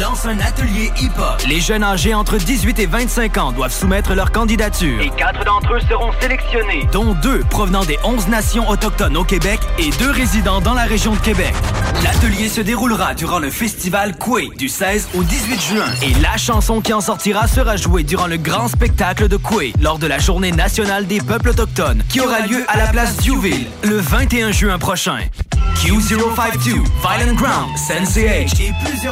lance 0.00 0.26
un 0.26 0.38
atelier 0.40 0.90
hip-hop. 1.00 1.40
Les 1.48 1.60
jeunes 1.60 1.84
âgés 1.84 2.12
entre 2.12 2.38
18 2.38 2.78
et 2.80 2.86
25 2.86 3.38
ans 3.38 3.52
doivent 3.52 3.72
soumettre 3.72 4.14
leur 4.14 4.32
candidature. 4.32 5.00
Et 5.00 5.10
quatre 5.10 5.44
d'entre 5.44 5.74
eux 5.74 5.80
seront 5.88 6.10
sélectionnés. 6.20 6.88
dont 6.92 7.14
deux 7.14 7.40
provenant 7.50 7.84
des 7.84 7.98
11 8.02 8.26
nations 8.28 8.68
autochtones 8.68 9.16
au 9.16 9.22
Québec 9.22 9.60
et 9.78 9.90
deux 9.98 10.10
résidents 10.10 10.60
dans 10.60 10.74
la 10.74 10.84
région 10.84 11.12
de 11.12 11.20
Québec. 11.20 11.54
L'atelier 12.02 12.48
se 12.48 12.60
déroulera 12.60 13.14
durant 13.14 13.38
le 13.38 13.50
festival 13.50 14.16
Coué 14.16 14.50
du 14.58 14.68
16 14.68 15.10
au 15.14 15.22
18 15.22 15.60
juin 15.60 15.86
et 16.02 16.14
la 16.20 16.36
chanson 16.36 16.80
qui 16.80 16.92
en 16.92 17.00
sortira 17.00 17.46
sera 17.46 17.76
jouée 17.76 18.02
durant 18.02 18.26
le 18.26 18.38
grand 18.38 18.66
spectacle 18.66 19.28
de 19.28 19.36
Coué 19.36 19.72
lors 19.80 19.98
de 19.98 20.08
la 20.08 20.18
journée 20.18 20.50
nationale 20.50 21.06
des 21.06 21.20
peuples 21.20 21.50
autochtones 21.50 22.02
qui 22.08 22.20
aura 22.20 22.40
lieu 22.40 22.64
à 22.66 22.76
la 22.76 22.88
place 22.88 23.18
Diouville 23.18 23.66
le 23.84 23.98
21 23.98 24.50
juin 24.50 24.78
prochain. 24.78 25.18
Q052, 25.76 26.74
Violent 27.02 27.34
Ground, 27.34 27.76
Sensei 27.76 28.28
H 28.28 28.62
et 28.62 28.72
plusieurs 28.84 29.11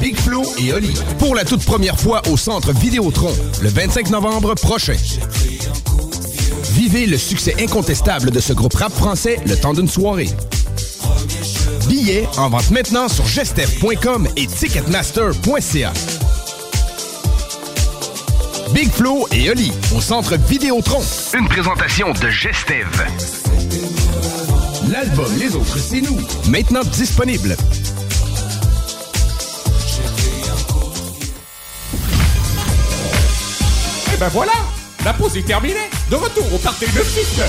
Big 0.00 0.16
Flo 0.16 0.42
et 0.58 0.72
Oli. 0.72 0.92
Pour 1.18 1.34
la 1.34 1.44
toute 1.44 1.64
première 1.64 1.98
fois 1.98 2.22
au 2.30 2.36
Centre 2.36 2.72
Vidéotron, 2.72 3.32
le 3.62 3.68
25 3.68 4.10
novembre 4.10 4.54
prochain. 4.54 4.96
Vivez 6.72 7.06
le 7.06 7.16
succès 7.16 7.54
incontestable 7.60 8.30
de 8.30 8.40
ce 8.40 8.52
groupe 8.52 8.74
rap 8.74 8.92
français 8.92 9.38
le 9.46 9.56
temps 9.56 9.72
d'une 9.72 9.88
soirée. 9.88 10.28
Billets 11.88 12.28
en 12.36 12.50
vente 12.50 12.70
maintenant 12.70 13.08
sur 13.08 13.26
gestev.com 13.26 14.28
et 14.36 14.46
ticketmaster.ca. 14.46 15.92
Big 18.72 18.90
Flo 18.90 19.28
et 19.32 19.50
Oli 19.50 19.72
au 19.96 20.00
Centre 20.00 20.36
Vidéotron. 20.36 21.00
Une 21.38 21.46
présentation 21.46 22.12
de 22.12 22.28
Gestev. 22.28 22.88
L'album 24.90 25.32
Les 25.38 25.54
Autres, 25.54 25.78
c'est 25.78 26.00
nous. 26.00 26.18
Maintenant 26.48 26.82
disponible. 26.82 27.56
Et 34.14 34.16
ben 34.16 34.28
voilà, 34.28 34.52
la 35.04 35.12
pause 35.12 35.36
est 35.36 35.42
terminée. 35.42 35.90
De 36.08 36.14
retour 36.14 36.44
au 36.54 36.58
party 36.58 36.86
de 36.86 37.02
6 37.02 37.40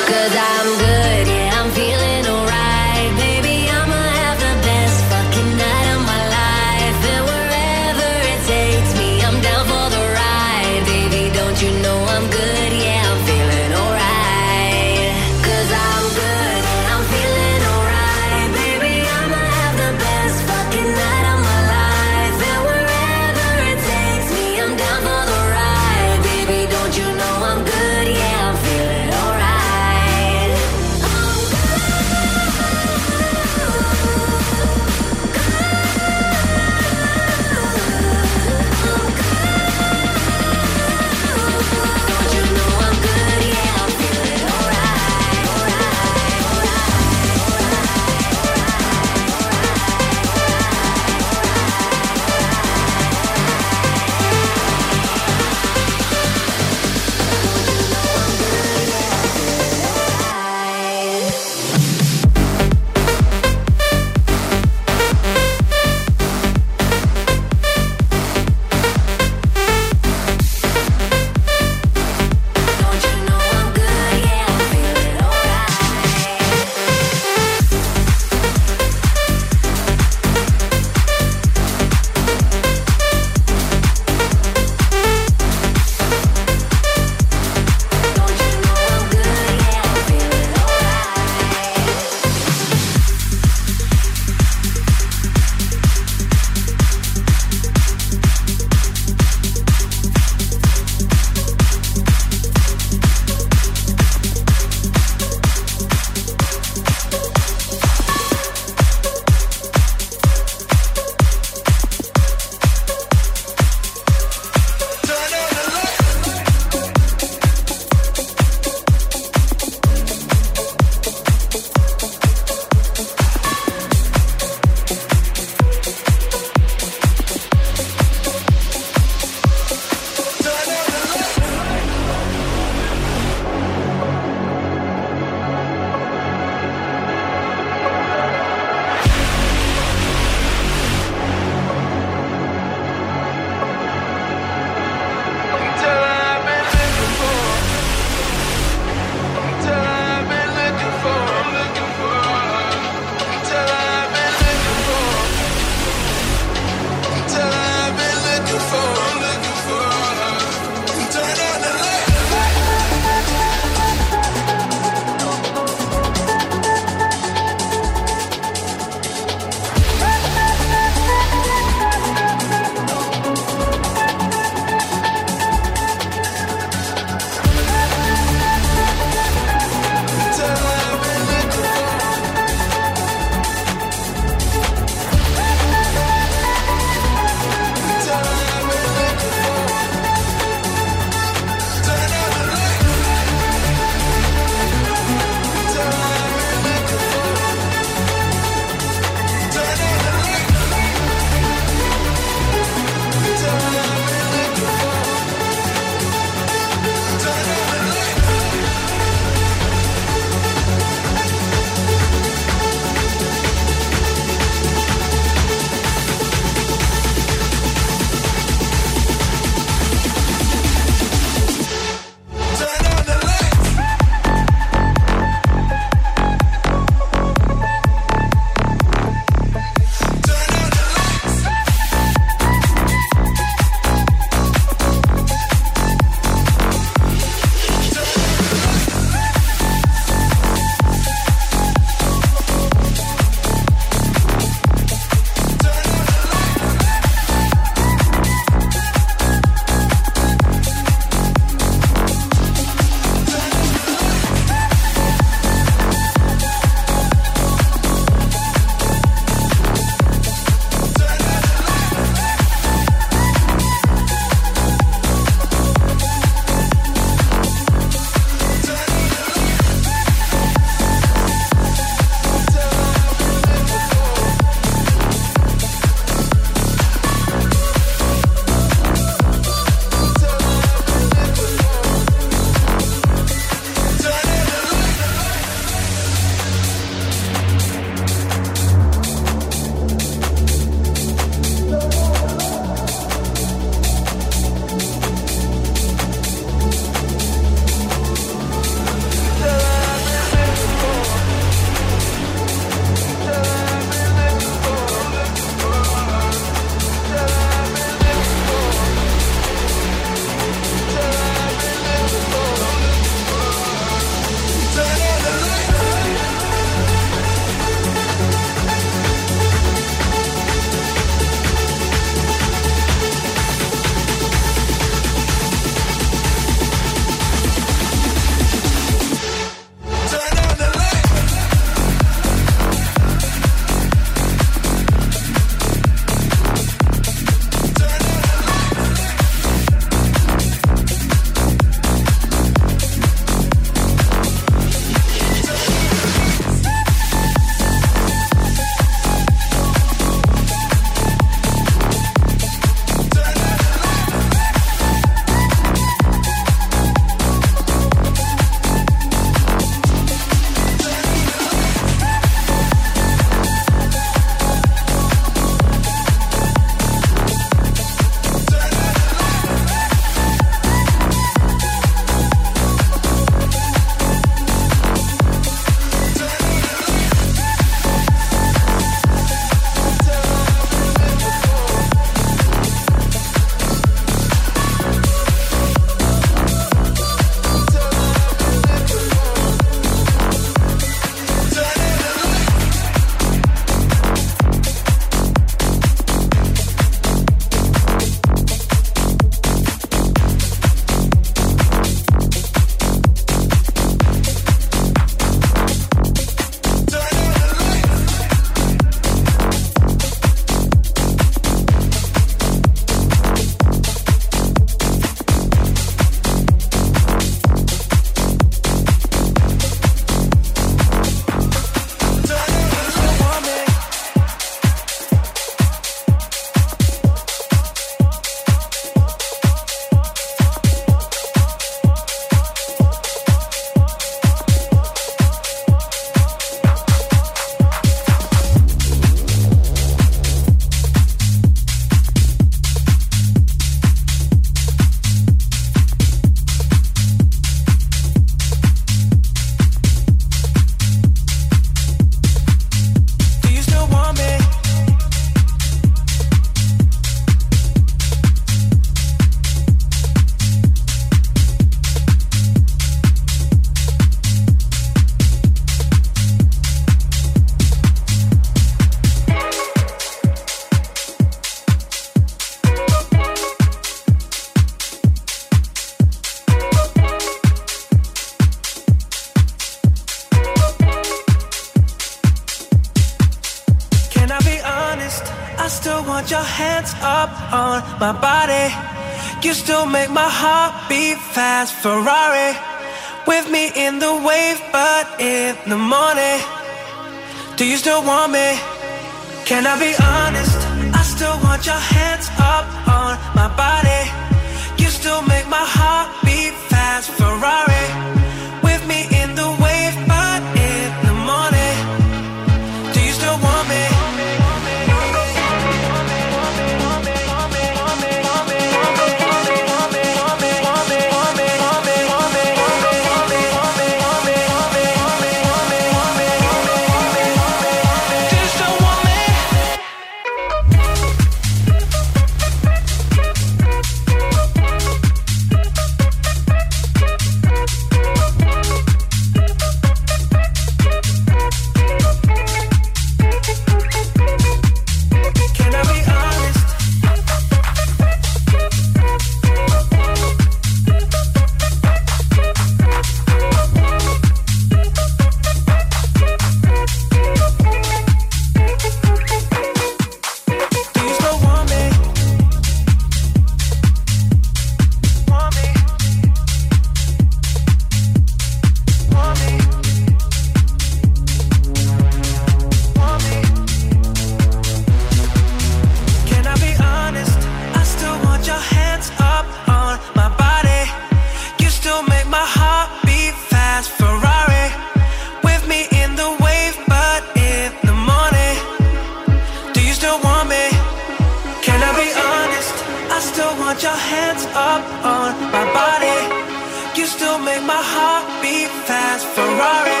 fast. 598.87 599.25
Ferrari 599.35 600.00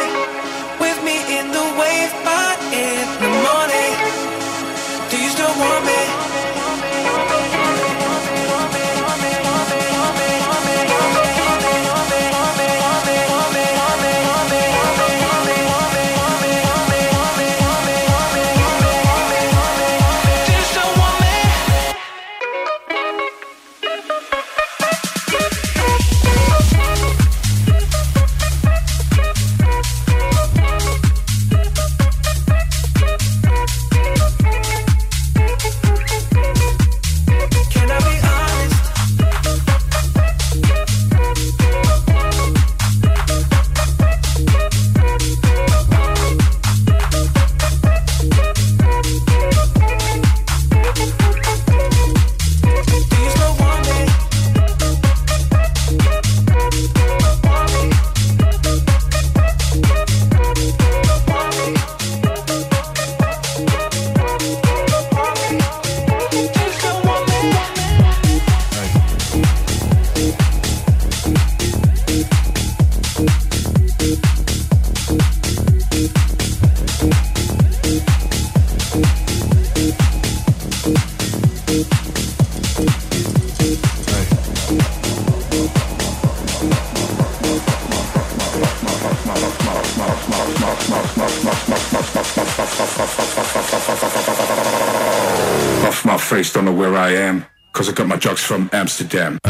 Amsterdam. 99.01 99.40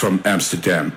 From 0.00 0.22
Amsterdam. 0.24 0.96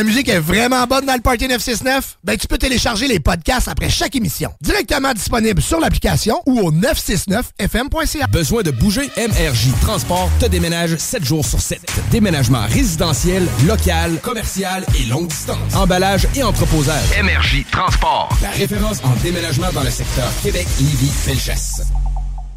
La 0.00 0.04
musique 0.04 0.30
est 0.30 0.40
vraiment 0.40 0.86
bonne 0.86 1.04
dans 1.04 1.12
le 1.12 1.20
Party 1.20 1.46
969? 1.46 2.16
Ben, 2.24 2.34
tu 2.38 2.46
peux 2.46 2.56
télécharger 2.56 3.06
les 3.06 3.20
podcasts 3.20 3.68
après 3.68 3.90
chaque 3.90 4.16
émission. 4.16 4.50
Directement 4.62 5.12
disponible 5.12 5.60
sur 5.60 5.78
l'application 5.78 6.40
ou 6.46 6.58
au 6.58 6.72
969fm.ca. 6.72 8.26
Besoin 8.28 8.62
de 8.62 8.70
bouger? 8.70 9.10
MRJ 9.18 9.78
Transport 9.82 10.30
te 10.40 10.46
déménage 10.46 10.96
7 10.96 11.22
jours 11.22 11.44
sur 11.44 11.60
7. 11.60 11.82
Déménagement 12.10 12.62
résidentiel, 12.62 13.46
local, 13.66 14.18
commercial 14.22 14.86
et 14.98 15.04
longue 15.04 15.28
distance. 15.28 15.74
Emballage 15.74 16.26
et 16.34 16.42
entreposage. 16.42 17.04
MRJ 17.22 17.66
Transport. 17.70 18.30
La 18.40 18.48
référence 18.52 19.04
en 19.04 19.14
déménagement 19.22 19.70
dans 19.74 19.82
le 19.82 19.90
secteur 19.90 20.32
Québec, 20.42 20.66
Lévis, 20.80 21.12
Felchasse. 21.12 21.82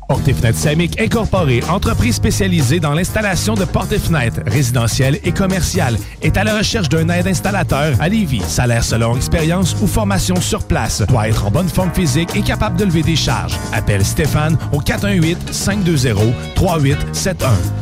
Porte 0.08 0.28
et 0.28 0.34
fenêtres 0.34 0.58
Samic 0.58 1.00
Incorporée, 1.00 1.62
entreprise 1.70 2.16
spécialisée 2.16 2.80
dans 2.80 2.94
l'installation 2.94 3.54
de 3.56 3.66
portes 3.66 3.92
et 3.92 4.00
fenêtres 4.00 4.40
résidentielles 4.46 5.20
et 5.24 5.32
commerciales, 5.32 5.98
est 6.22 6.38
à 6.38 6.44
la 6.44 6.58
recherche 6.58 6.90
d'un 6.90 7.10
aide 7.10 7.28
installateur 7.28 7.96
à 8.00 8.10
Lévis. 8.10 8.42
Salaire 8.42 8.84
selon 8.84 9.16
expérience 9.16 9.76
ou 9.82 9.88
formation 9.88 10.42
sur 10.42 10.68
place. 10.68 11.02
Doit 11.08 11.30
être 11.30 11.46
en 11.46 11.52
bonne 11.52 11.70
forme 11.70 11.94
physique 11.94 12.36
et 12.36 12.42
capable 12.42 12.78
de 12.78 12.86
lever 12.86 13.04
des 13.04 13.16
charges. 13.16 13.56
Appelle 13.72 14.04
Stéphane 14.06 14.58
au 14.72 14.82
418-520-3871. 14.82 17.36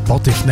Porte 0.06 0.28
et 0.28 0.32
fenêtres. 0.32 0.52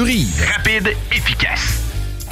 Rapide, 0.01 0.97
efficace. 1.11 1.90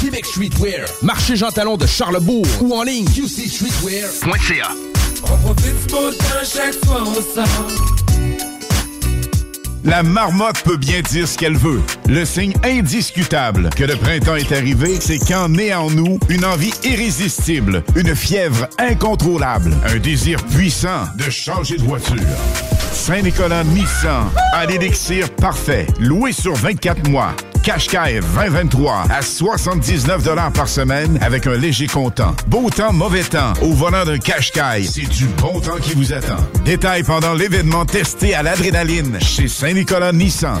Québec 0.00 0.26
Streetwear, 0.26 0.86
marché 1.02 1.36
Jean 1.36 1.50
Talon 1.50 1.76
de 1.76 1.86
Charlebourg 1.86 2.46
ou 2.60 2.74
en 2.74 2.82
ligne 2.82 3.06
qcstreetwear.ca. 3.06 4.68
On 5.22 5.36
profite 5.38 5.86
du 5.86 5.92
beau 5.92 6.10
temps 6.10 6.44
chaque 6.44 6.84
fois 6.84 7.02
on 7.06 7.14
sort. 7.14 8.04
La 9.84 10.02
marmotte 10.02 10.62
peut 10.64 10.76
bien 10.76 11.00
dire 11.02 11.28
ce 11.28 11.38
qu'elle 11.38 11.56
veut. 11.56 11.80
Le 12.08 12.24
signe 12.24 12.52
indiscutable 12.62 13.70
que 13.70 13.84
le 13.84 13.96
printemps 13.96 14.36
est 14.36 14.52
arrivé, 14.52 14.98
c'est 15.00 15.18
quand 15.18 15.48
naît 15.48 15.74
en 15.74 15.90
nous 15.90 16.18
une 16.28 16.44
envie 16.44 16.72
irrésistible, 16.84 17.84
une 17.96 18.14
fièvre 18.14 18.68
incontrôlable, 18.78 19.74
un 19.86 19.98
désir 19.98 20.42
puissant 20.46 21.04
de 21.16 21.30
changer 21.30 21.76
de 21.76 21.82
voiture. 21.82 22.16
Saint-Nicolas 22.94 23.64
Nissan 23.64 24.30
a 24.52 24.66
l'élixir 24.66 25.28
parfait, 25.30 25.86
loué 25.98 26.32
sur 26.32 26.54
24 26.54 27.10
mois. 27.10 27.34
Qashqai 27.64 28.20
2023 28.20 29.06
à 29.10 29.20
79 29.20 30.22
par 30.54 30.68
semaine 30.68 31.18
avec 31.20 31.46
un 31.46 31.56
léger 31.56 31.88
comptant. 31.88 32.34
Beau 32.46 32.70
temps, 32.70 32.92
mauvais 32.92 33.24
temps. 33.24 33.52
Au 33.62 33.72
volant 33.72 34.04
d'un 34.04 34.18
Qashqai, 34.18 34.84
c'est 34.84 35.08
du 35.08 35.26
bon 35.26 35.60
temps 35.60 35.78
qui 35.82 35.94
vous 35.94 36.12
attend. 36.12 36.36
Détails 36.64 37.02
pendant 37.02 37.34
l'événement 37.34 37.84
testé 37.84 38.34
à 38.34 38.42
l'adrénaline 38.42 39.18
chez 39.20 39.48
Saint-Nicolas 39.48 40.12
Nissan. 40.12 40.60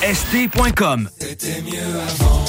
K-W-E-F-E-S-T.com. 0.00 1.08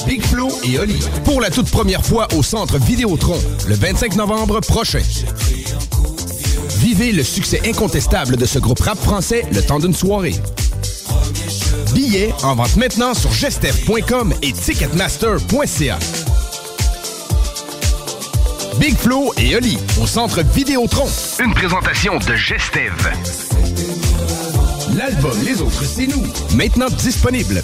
Big 0.08 0.22
Flo 0.24 0.50
et 0.64 0.80
Oli. 0.80 1.00
Pour 1.26 1.42
la 1.42 1.50
toute 1.50 1.70
première 1.70 2.04
fois 2.04 2.28
au 2.36 2.44
Centre 2.44 2.78
Vidéotron, 2.78 3.40
le 3.68 3.76
25 3.76 4.16
novembre 4.16 4.62
prochain. 4.62 5.02
Vivez 6.78 7.12
le 7.12 7.24
succès 7.24 7.62
incontestable 7.68 8.38
de 8.38 8.46
ce 8.46 8.60
groupe 8.60 8.80
rap 8.80 8.98
français 8.98 9.46
le 9.54 9.62
temps 9.62 9.80
d'une 9.80 9.94
soirée. 9.94 10.36
Billets 11.94 12.34
en 12.44 12.56
vente 12.56 12.76
maintenant 12.78 13.14
sur 13.14 13.32
gestev.com 13.32 14.34
et 14.42 14.54
ticketmaster.ca. 14.54 16.00
Big 18.80 18.96
Flo 18.98 19.34
et 19.38 19.56
Oli 19.56 19.78
au 20.02 20.08
centre 20.08 20.42
Vidéotron. 20.42 21.08
Une 21.44 21.54
présentation 21.54 22.18
de 22.18 22.36
Gestev. 22.36 24.01
L'album 25.02 25.34
Les 25.44 25.62
Autres, 25.64 25.84
c'est 25.84 26.06
nous. 26.06 26.24
Maintenant 26.56 26.90
disponible. 26.90 27.64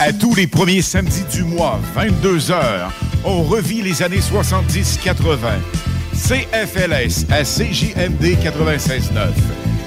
À 0.00 0.12
tous 0.12 0.34
les 0.34 0.46
premiers 0.46 0.82
samedis 0.82 1.24
du 1.32 1.44
mois, 1.44 1.80
22h, 1.96 2.90
on 3.24 3.42
revit 3.42 3.80
les 3.80 4.02
années 4.02 4.20
70-80. 4.20 5.38
CFLS 6.12 7.24
à 7.30 7.44
CJMD 7.44 8.36
96.9 8.36 9.30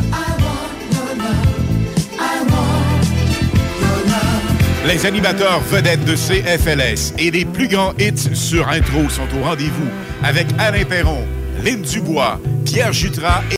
Les 4.88 5.06
animateurs 5.06 5.60
vedettes 5.60 6.06
de 6.06 6.16
CFLS 6.16 7.14
et 7.20 7.30
les 7.30 7.44
plus 7.44 7.68
grands 7.68 7.92
hits 8.00 8.34
sur 8.34 8.70
intro 8.70 9.10
sont 9.10 9.28
au 9.38 9.44
rendez-vous 9.44 9.90
avec 10.24 10.48
Alain 10.58 10.86
Perron, 10.86 11.28
Lynn 11.62 11.82
Dubois, 11.82 12.40
Pierre 12.64 12.94
Jutras 12.94 13.44
et 13.52 13.58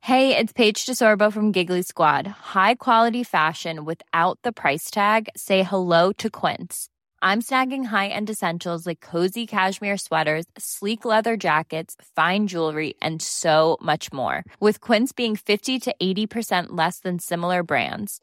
Hey, 0.00 0.34
it's 0.34 0.54
Paige 0.54 0.86
DeSorbo 0.86 1.30
from 1.30 1.52
Giggly 1.52 1.82
Squad. 1.82 2.26
High 2.26 2.76
quality 2.76 3.22
fashion 3.24 3.84
without 3.84 4.38
the 4.42 4.52
price 4.52 4.90
tag. 4.90 5.28
Say 5.36 5.62
hello 5.62 6.12
to 6.14 6.30
Quince. 6.30 6.88
I'm 7.20 7.42
snagging 7.42 7.84
high-end 7.84 8.30
essentials 8.30 8.86
like 8.86 9.00
cozy 9.00 9.46
cashmere 9.46 9.98
sweaters, 9.98 10.46
sleek 10.56 11.04
leather 11.04 11.36
jackets, 11.36 11.94
fine 12.16 12.46
jewelry, 12.46 12.94
and 13.02 13.20
so 13.20 13.76
much 13.82 14.14
more. 14.14 14.44
With 14.60 14.80
Quince 14.80 15.12
being 15.12 15.36
50 15.36 15.78
to 15.78 15.94
80% 16.00 16.68
less 16.70 17.00
than 17.00 17.18
similar 17.18 17.62
brands. 17.62 18.22